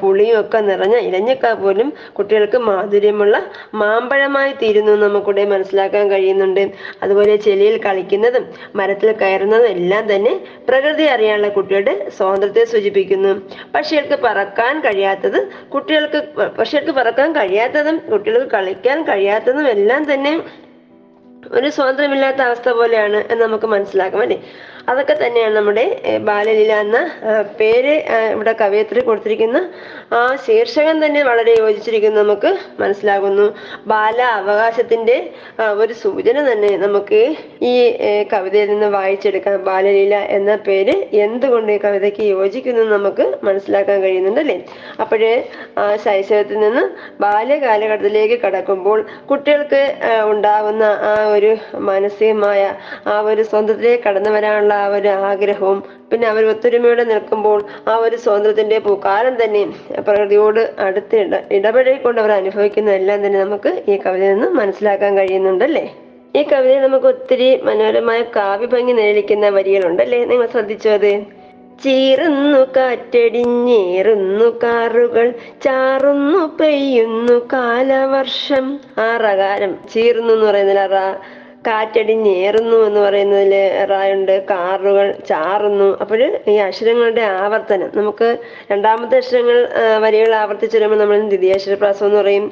പുളിയും 0.00 0.40
ഒക്കെ 0.40 0.58
നിറഞ്ഞ 0.58 0.96
ഇലഞ്ഞക്ക 0.96 1.52
പോലും 1.62 1.92
കുട്ടികൾക്ക് 2.18 2.58
മാധുര്യമുള്ള 2.58 3.42
മാമ്പഴമായി 3.74 4.54
തീരുന്നു 4.62 4.92
നമുക്കിവിടെ 5.04 5.44
മനസ്സിലാക്കാൻ 5.54 6.10
കഴിയുന്നുണ്ട്. 6.10 6.64
അതുപോലെ 7.02 7.36
ചെളിയിൽ 7.36 7.76
കളിക്കുന്നതും 7.86 8.46
മരത്തിൽ 8.74 9.12
കയറുന്നതും 9.12 9.66
എല്ലാം 9.66 10.14
തന്നെ 10.14 10.34
പ്രകൃതി 10.68 11.04
അറിയാനുള്ള 11.04 11.48
കുട്ടികളുടെ 11.48 11.96
സ്വാതന്ത്ര്യത്തെ 12.18 12.64
സൂചിപ്പിക്കുന്നു. 12.64 13.34
പക്ഷികൾക്ക് 13.74 14.18
പറക്കാൻ 14.22 14.74
കഴിയാത്തത് 14.80 15.40
കുട്ടികൾക്ക് 15.74 16.22
പക്ഷികൾക്ക് 16.58 16.90
പറക്കാൻ 16.90 17.36
കഴിയാത്തതും 17.36 18.00
കുട്ടികൾക്ക് 18.10 18.50
കളിക്കാൻ 18.50 19.02
കഴിയാത്തതും 19.02 19.68
എല്ലാം 19.68 20.12
തന്നെ 20.12 20.32
ഒരു 21.52 21.68
സ്വാതന്ത്ര്യമില്ലാത്ത 21.68 22.40
അവസ്ഥ 22.40 22.68
പോലെയാണ് 22.68 23.18
എന്ന് 23.30 23.42
നമുക്ക് 23.44 23.66
മനസ്സിലാക്കാം 23.66 24.22
അല്ലേ 24.22 24.38
അതൊക്കെ 24.90 25.14
തന്നെയാണ് 25.20 25.54
നമ്മുടെ 25.56 25.84
ബാലലീല 26.28 26.72
എന്ന 26.84 26.98
പേര് 27.60 27.94
ഇവിടെ 28.34 28.52
കവയത്രി 28.62 29.00
കൊടുത്തിരിക്കുന്ന 29.06 29.58
ആ 30.16 30.18
ശീർഷകം 30.46 30.96
തന്നെ 31.04 31.20
വളരെ 31.28 31.52
യോജിച്ചിരിക്കുന്നു 31.60 32.18
നമുക്ക് 32.22 32.50
മനസ്സിലാകുന്നു. 32.82 33.46
ബാല 33.92 34.18
അവകാശത്തിന്റെ 34.40 35.16
ഒരു 35.82 35.94
സൂചന 36.02 36.36
തന്നെ 36.50 36.70
നമുക്ക് 36.84 37.20
ഈ 37.70 37.72
കവിതയിൽ 38.32 38.68
നിന്ന് 38.72 38.88
വായിച്ചെടുക്കാം. 38.96 39.56
ബാലലീല 39.70 40.16
എന്ന 40.38 40.56
പേര് 40.66 40.94
എന്തുകൊണ്ട് 41.26 41.72
ഈ 41.76 41.78
കവിതയ്ക്ക് 41.86 42.26
യോജിക്കുന്നു 42.34 42.84
നമുക്ക് 42.96 43.26
മനസ്സിലാക്കാൻ 43.48 43.98
കഴിയുന്നുണ്ട് 44.04 44.42
അല്ലേ? 44.44 44.58
അപ്പോഴേ 45.04 45.32
ശൈശവത്തിൽ 46.04 46.60
നിന്ന് 46.66 46.84
ബാല്യകാലഘട്ടത്തിലേക്ക് 47.24 48.38
കടക്കുമ്പോൾ 48.44 49.00
കുട്ടികൾക്ക് 49.32 49.82
ഉണ്ടാകുന്ന 50.32 50.84
ആ 51.10 51.14
ഒരു 51.36 51.52
മാനസികമായ 51.90 52.62
ആ 53.12 53.16
ഒരു 53.32 53.42
സ്വന്തത്തിലേക്ക് 53.52 54.02
കടന്നു 54.08 54.32
വരാനുള്ള 54.36 54.73
ആ 54.74 54.86
ഒരു 54.96 55.10
ആഗ്രഹവും 55.28 55.78
പിന്നെ 56.10 56.26
അവർ 56.28 56.44
ഒത്തൊരുമയോടെ 56.44 57.04
നിൽക്കുമ്പോൾ 57.04 57.58
ആ 57.88 57.94
ഒരു 57.96 58.16
സ്വാതന്ത്ര്യത്തിന്റെ 58.16 58.78
പൂക്കാലം 58.78 59.44
തന്നെ 59.44 59.62
പ്രകൃതിയോട് 60.06 60.62
അടുത്ത് 60.78 61.16
ഇട 61.16 61.34
ഇടപഴകിക്കൊണ്ട് 61.52 62.20
അവർ 62.20 62.32
അനുഭവിക്കുന്നതെല്ലാം 62.32 63.26
തന്നെ 63.26 63.40
നമുക്ക് 63.40 63.72
ഈ 63.88 63.96
കവിതയിൽ 63.96 64.34
നിന്ന് 64.34 64.48
മനസ്സിലാക്കാൻ 64.60 65.12
കഴിയുന്നുണ്ടല്ലേ? 65.18 65.86
ഈ 66.34 66.42
കവിതയിൽ 66.42 66.80
നമുക്ക് 66.80 67.06
ഒത്തിരി 67.06 67.48
മനോഹരമായ 67.62 68.20
കാവ്യഭംഗി 68.36 68.94
വരികളുണ്ട് 68.94 69.50
വരികളുണ്ടല്ലേ? 69.58 70.20
നിങ്ങൾ 70.24 70.46
ശ്രദ്ധിച്ചോ 70.46 70.94
ചീറുന്നു 71.82 72.60
കാറ്റടിഞ്ഞേറുന്നു 72.76 74.48
കാറുകൾ 74.62 75.26
ചാറുന്നു 75.64 76.42
പെയ്യുന്നു 76.60 77.36
കാലവർഷം. 77.52 78.66
ആ 78.98 79.08
റകാരം 79.16 79.72
ചീറുന്നു 79.92 80.32
എന്ന് 80.32 80.46
പറയുന്നില്ല 80.46 80.84
കാറ്റടിഞ്ഞേറുന്നു 81.66 82.76
എന്ന് 82.86 83.00
പറയുന്നതിൽ 83.00 83.52
റായുണ്ട്. 83.90 84.32
കാറുകൾ 84.50 85.06
ചാറുന്നു. 85.28 85.88
അപ്പോൾ 86.02 86.20
ഈ 86.52 86.54
അക്ഷരങ്ങളുടെ 86.66 87.22
ആവർത്തനം. 87.42 87.90
നമുക്ക് 87.94 88.28
രണ്ടാമത്തെ 88.72 89.16
അക്ഷരങ്ങൾ 89.16 89.58
വരികൾ 90.04 90.34
ആവർത്തിച്ച് 90.34 90.76
വരുമ്പോൾ 90.76 91.00
നമ്മൾ 91.02 91.20
ദ്വിതീയാക്ഷരപ്രാസം 91.32 92.06
എന്ന് 92.06 92.18
പറയും. 92.20 92.46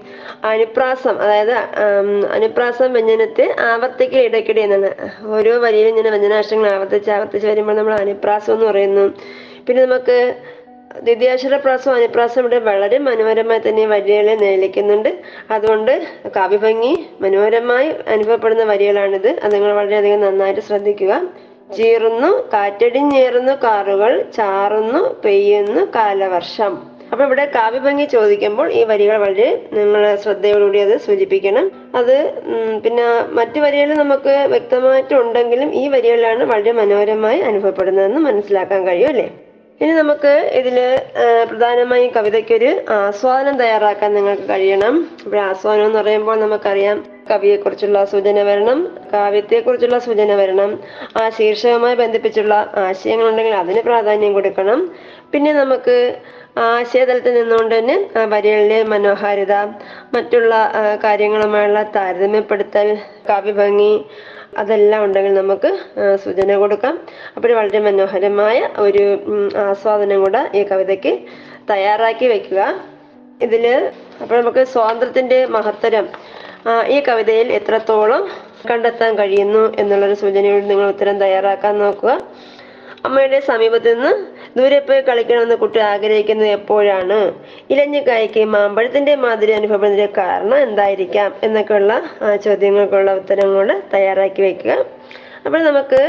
അനുപ്രാസം 0.52 1.14
അതായത് 1.24 1.54
അനുപ്രാസം 2.38 2.92
വ്യഞ്ജനത്തെ 2.92 3.46
ആവർത്തിക്കൽ 3.70 4.22
ഇടയ്ക്കിടെ 4.28 4.62
എന്നാണ്. 4.68 4.90
ഓരോ 5.36 5.54
വരിയിലും 5.66 5.90
ഇങ്ങനെ 5.92 6.10
വ്യഞ്ജനാക്ഷരങ്ങൾ 6.10 6.70
ആവർത്തിച്ച് 6.76 7.10
ആവർത്തിച്ച് 7.10 7.48
വരുമ്പോൾ 7.48 7.76
നമ്മൾ 7.80 7.94
അനുപ്രാസം 8.04 8.52
എന്ന് 8.54 8.66
പറയുന്നു. 8.66 9.06
പിന്നെ 9.66 9.80
നമുക്ക് 9.86 10.18
ദ്വിതീയാക്ഷരപ്രാസം 11.00 11.94
അനുപ്രാസം 11.94 12.40
ഇവിടെ 12.40 12.58
വളരെ 12.58 12.98
മനോഹരമായി 12.98 13.60
തന്നെ 13.68 13.86
വരികളെ 13.86 14.34
നിലയ്ക്കുന്നുണ്ട് 14.34 15.18
അതുകൊണ്ട് 15.50 16.02
കാവ്യഭംഗി 16.36 17.08
മനോഹരമായി 17.20 17.94
അനുഭവപ്പെടുന്ന 18.08 18.64
വരികളാണിത്. 18.64 19.28
അത് 19.42 19.54
നിങ്ങൾ 19.54 19.72
വളരെയധികം 19.72 20.20
നന്നായിട്ട് 20.20 20.60
ശ്രദ്ധിക്കുക. 20.60 21.22
ചീറുന്നു 21.76 22.48
കാറ്റടിഞ്ഞേറുന്നു 22.52 23.52
കാറുകൾ 23.52 24.22
ചാറുന്നു 24.36 25.20
പെയ്യുന്നു 25.24 25.84
കാലവർഷം. 25.94 26.92
അപ്പൊ 27.12 27.24
ഇവിടെ 27.24 27.44
കാവ്യഭംഗി 27.54 28.04
ചോദിക്കുമ്പോൾ 28.04 28.72
ഈ 28.72 28.84
വരികൾ 28.84 29.16
വളരെ 29.16 29.68
നിങ്ങൾ 29.72 30.16
ശ്രദ്ധയോടുകൂടി 30.16 30.78
അത് 30.78 30.96
സൂചിപ്പിക്കണം. 30.96 31.70
അത് 31.94 32.16
പിന്നെ 32.84 33.04
മറ്റു 33.28 33.60
വരികൾ 33.60 33.94
നമുക്ക് 33.94 34.48
വ്യക്തമായിട്ടുണ്ടെങ്കിലും 34.48 35.74
ഈ 35.74 35.88
വരികളിലാണ് 35.88 36.44
വളരെ 36.44 36.72
മനോഹരമായി 36.72 37.40
അനുഭവപ്പെടുന്നതെന്ന് 37.40 38.18
മനസ്സിലാക്കാൻ 38.18 38.86
കഴിയും 38.86 39.08
അല്ലേ? 39.08 39.28
ഇനി 39.82 39.92
നമുക്ക് 39.92 40.32
ഇതിൽ 40.58 40.76
പ്രധാനമായും 41.50 42.10
കവിതയ്ക്കൊരു 42.16 42.68
ആസ്വാദനം 42.96 43.54
തയ്യാറാക്കാൻ 43.60 44.10
നിങ്ങൾക്ക് 44.14 44.44
കഴിയണം. 44.50 44.94
ഇവിടെ 45.26 45.40
ആസ്വാദനം 45.40 45.86
എന്ന് 45.86 45.98
പറയുമ്പോൾ 45.98 46.36
നമുക്കറിയാം 46.40 46.98
കവിയെക്കുറിച്ചുള്ള 47.30 47.98
സൂചന 48.12 48.42
വരണം 48.48 48.78
കാവ്യത്തെക്കുറിച്ചുള്ള 49.12 49.98
സൂചന 50.06 50.34
വരണം 50.40 50.70
ആ 51.20 51.24
ശീർഷകവുമായി 51.38 51.96
ബന്ധിപ്പിച്ചുള്ള 52.02 52.54
ആശയങ്ങൾ 52.84 53.26
ഉണ്ടെങ്കിൽ 53.30 53.56
അതിന് 53.62 53.82
പ്രാധാന്യം 53.88 54.34
കൊടുക്കണം. 54.38 54.80
പിന്നെ 55.32 55.52
നമുക്ക് 55.52 55.96
ആശയതലത്തിൽ 56.68 57.34
നിന്നുകൊണ്ട് 57.34 57.74
തന്നെ 57.78 57.96
വരികളിലെ 58.32 58.80
മനോഹാരിത 58.92 59.54
മറ്റുള്ള 60.14 60.54
കാര്യങ്ങളുമായുള്ള 61.04 61.82
താരതമ്യപ്പെടുത്തൽ 61.96 62.88
കാവ്യഭംഗി 63.28 63.94
അതെല്ലാം 64.58 65.04
ഉണ്ടെങ്കിൽ 65.04 65.34
നമുക്ക് 65.34 65.78
സൂചന 66.24 66.56
കൊടുക്കാം. 66.56 66.94
അപ്പോൾ 67.36 67.52
വളരെ 67.52 67.78
മനോഹരമായ 67.78 68.68
ഒരു 68.78 69.04
ആസ്വാദനം 69.56 70.20
കൂടെ 70.24 70.50
ഈ 70.54 70.62
കവിതയ്ക്ക് 70.62 71.18
തയ്യാറാക്കി 71.70 72.26
വെക്കുക. 72.26 72.74
ഇതിൽ 73.42 73.92
അപ്പോൾ 74.22 74.40
നമുക്ക് 74.40 74.64
സ്വാതന്ത്ര്യത്തിന്റെ 74.64 75.46
മഹത്തരം 75.46 76.08
ഈ 76.86 77.00
കവിതയിൽ 77.00 77.52
എത്രത്തോളം 77.52 78.28
കണ്ടെത്താൻ 78.70 79.18
കഴിയുന്നു 79.18 79.76
എന്നുള്ളൊരു 79.78 80.14
സൂചനയോട് 80.14 80.70
നിങ്ങൾ 80.70 80.88
ഉത്തരം 80.88 81.18
തയ്യാറാക്കാൻ 81.18 81.78
നോക്കുക. 81.78 82.12
അമ്മയുടെ 83.04 83.40
സമീപത്ത് 83.40 83.94
നിന്ന് 83.94 84.12
ദൂരെ 84.56 84.78
പോയി 84.78 85.00
കളിക്കണമെന്ന് 85.00 85.54
കുട്ടി 85.54 85.78
ആഗ്രഹിക്കുന്നത് 85.92 86.48
എപ്പോഴാണ്? 86.48 87.18
ഇലഞ്ഞു 87.70 87.92
ഇലഞ്ഞിക്കായ്ക്ക് 87.92 88.44
മാമ്പഴത്തിന്റെ 88.44 89.14
മാതിരി 89.14 89.52
അനുഭവത്തിന്റെ 89.52 90.08
കാരണം 90.18 90.58
എന്തായിരിക്കാം? 90.58 91.34
എന്നൊക്കെയുള്ള 91.42 91.92
ചോദ്യങ്ങൾക്കുള്ള 92.44 93.10
ഉത്തരങ്ങൾ 93.14 93.68
തയ്യാറാക്കി 93.94 94.42
വെക്കുക. 94.42 94.72
അപ്പോൾ 95.46 95.60
നമുക്ക് 95.62 96.00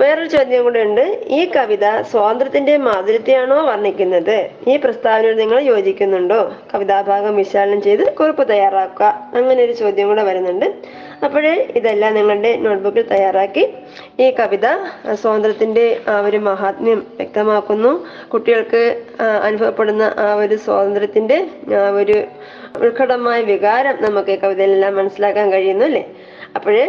വേറൊരു 0.00 0.28
ചോദ്യം 0.28 0.62
കൂടെ 0.64 0.80
ഉണ്ട്. 0.86 1.02
ഈ 1.38 1.40
കവിത 1.56 1.86
സ്വാതന്ത്ര്യത്തിന്റെ 2.10 2.76
മാധുര്യത്തെയാണോ 2.86 3.58
വർണിക്കുന്നത്? 3.66 4.36
ഈ 4.68 4.76
പ്രസ്താവനയോട് 4.76 5.38
നിങ്ങൾ 5.40 5.60
യോജിക്കുന്നുണ്ടോ? 5.60 6.38
കവിതാഭാഗം 6.72 7.36
വിശാലനം 7.36 7.80
ചെയ്ത് 7.82 8.12
കുറിപ്പ് 8.16 8.48
തയ്യാറാക്കുക. 8.48 9.10
അങ്ങനെ 9.34 9.62
ഒരു 9.64 9.72
ചോദ്യം 9.72 10.08
കൂടെ 10.08 10.22
വരുന്നുണ്ട്. 10.22 10.66
അപ്പോഴേ 11.24 11.54
ഇതെല്ലാം 11.76 12.14
നിങ്ങളുടെ 12.14 12.56
നോട്ട്ബുക്കിൽ 12.64 13.06
തയ്യാറാക്കി 13.12 13.64
ഈ 14.20 14.30
കവിത 14.40 14.66
സ്വാതന്ത്ര്യത്തിന്റെ 15.14 15.86
ആ 16.08 16.20
ഒരു 16.26 16.36
മഹാത്മ്യം 16.48 17.00
വ്യക്തമാക്കുന്നു. 17.16 17.92
കുട്ടികൾക്ക് 18.32 18.82
അനുഭവപ്പെടുന്ന 19.42 20.14
ആ 20.18 20.34
ഒരു 20.34 20.54
സ്വാതന്ത്ര്യത്തിന്റെ 20.66 21.38
ആ 21.80 21.88
ഒരു 22.00 22.18
ഉത്കടമായ 22.84 23.40
വികാരം 23.52 23.96
നമുക്ക് 24.06 24.30
ഈ 24.30 24.38
കവിതയിലെല്ലാം 24.44 24.96
മനസ്സിലാക്കാൻ 24.96 25.52
കഴിയുന്നു 25.52 25.84
അല്ലേ? 25.84 26.04
അപ്പോഴേ 26.56 26.86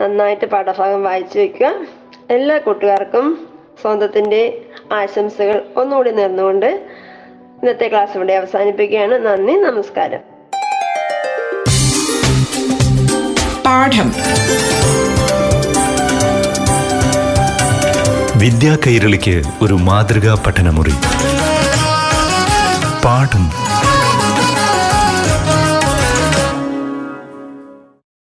നന്നായിട്ട് 0.00 0.46
പാഠഭാഗം 0.52 1.02
വായിച്ചു 1.02 1.36
വെക്കുക. 1.38 1.66
എല്ലാ 2.30 2.58
കൂട്ടുകാർക്കും 2.58 3.48
സ്വന്തത്തിന്റെ 3.82 4.64
ആശംസകൾ 4.92 5.62
ഒന്നുകൂടി 5.76 6.10
നേർന്നുകൊണ്ട് 6.10 6.66
ഇന്നത്തെ 7.62 7.88
ക്ലാസ് 7.88 8.16
ഇവിടെ 8.16 8.32
അവസാനിപ്പിക്കുകയാണ്. 8.32 9.26
നന്ദി 9.26 9.52
നമസ്കാരം. 9.52 10.20
പാഠം. 13.66 14.12
വിദ്യാ 18.40 18.76
കൈരളിക്ക് 18.86 19.42
ഒരു 19.62 19.74
മാതൃകാ 19.74 20.42
പഠനമുറി. 20.46 20.92
പാഠം. 23.04 23.63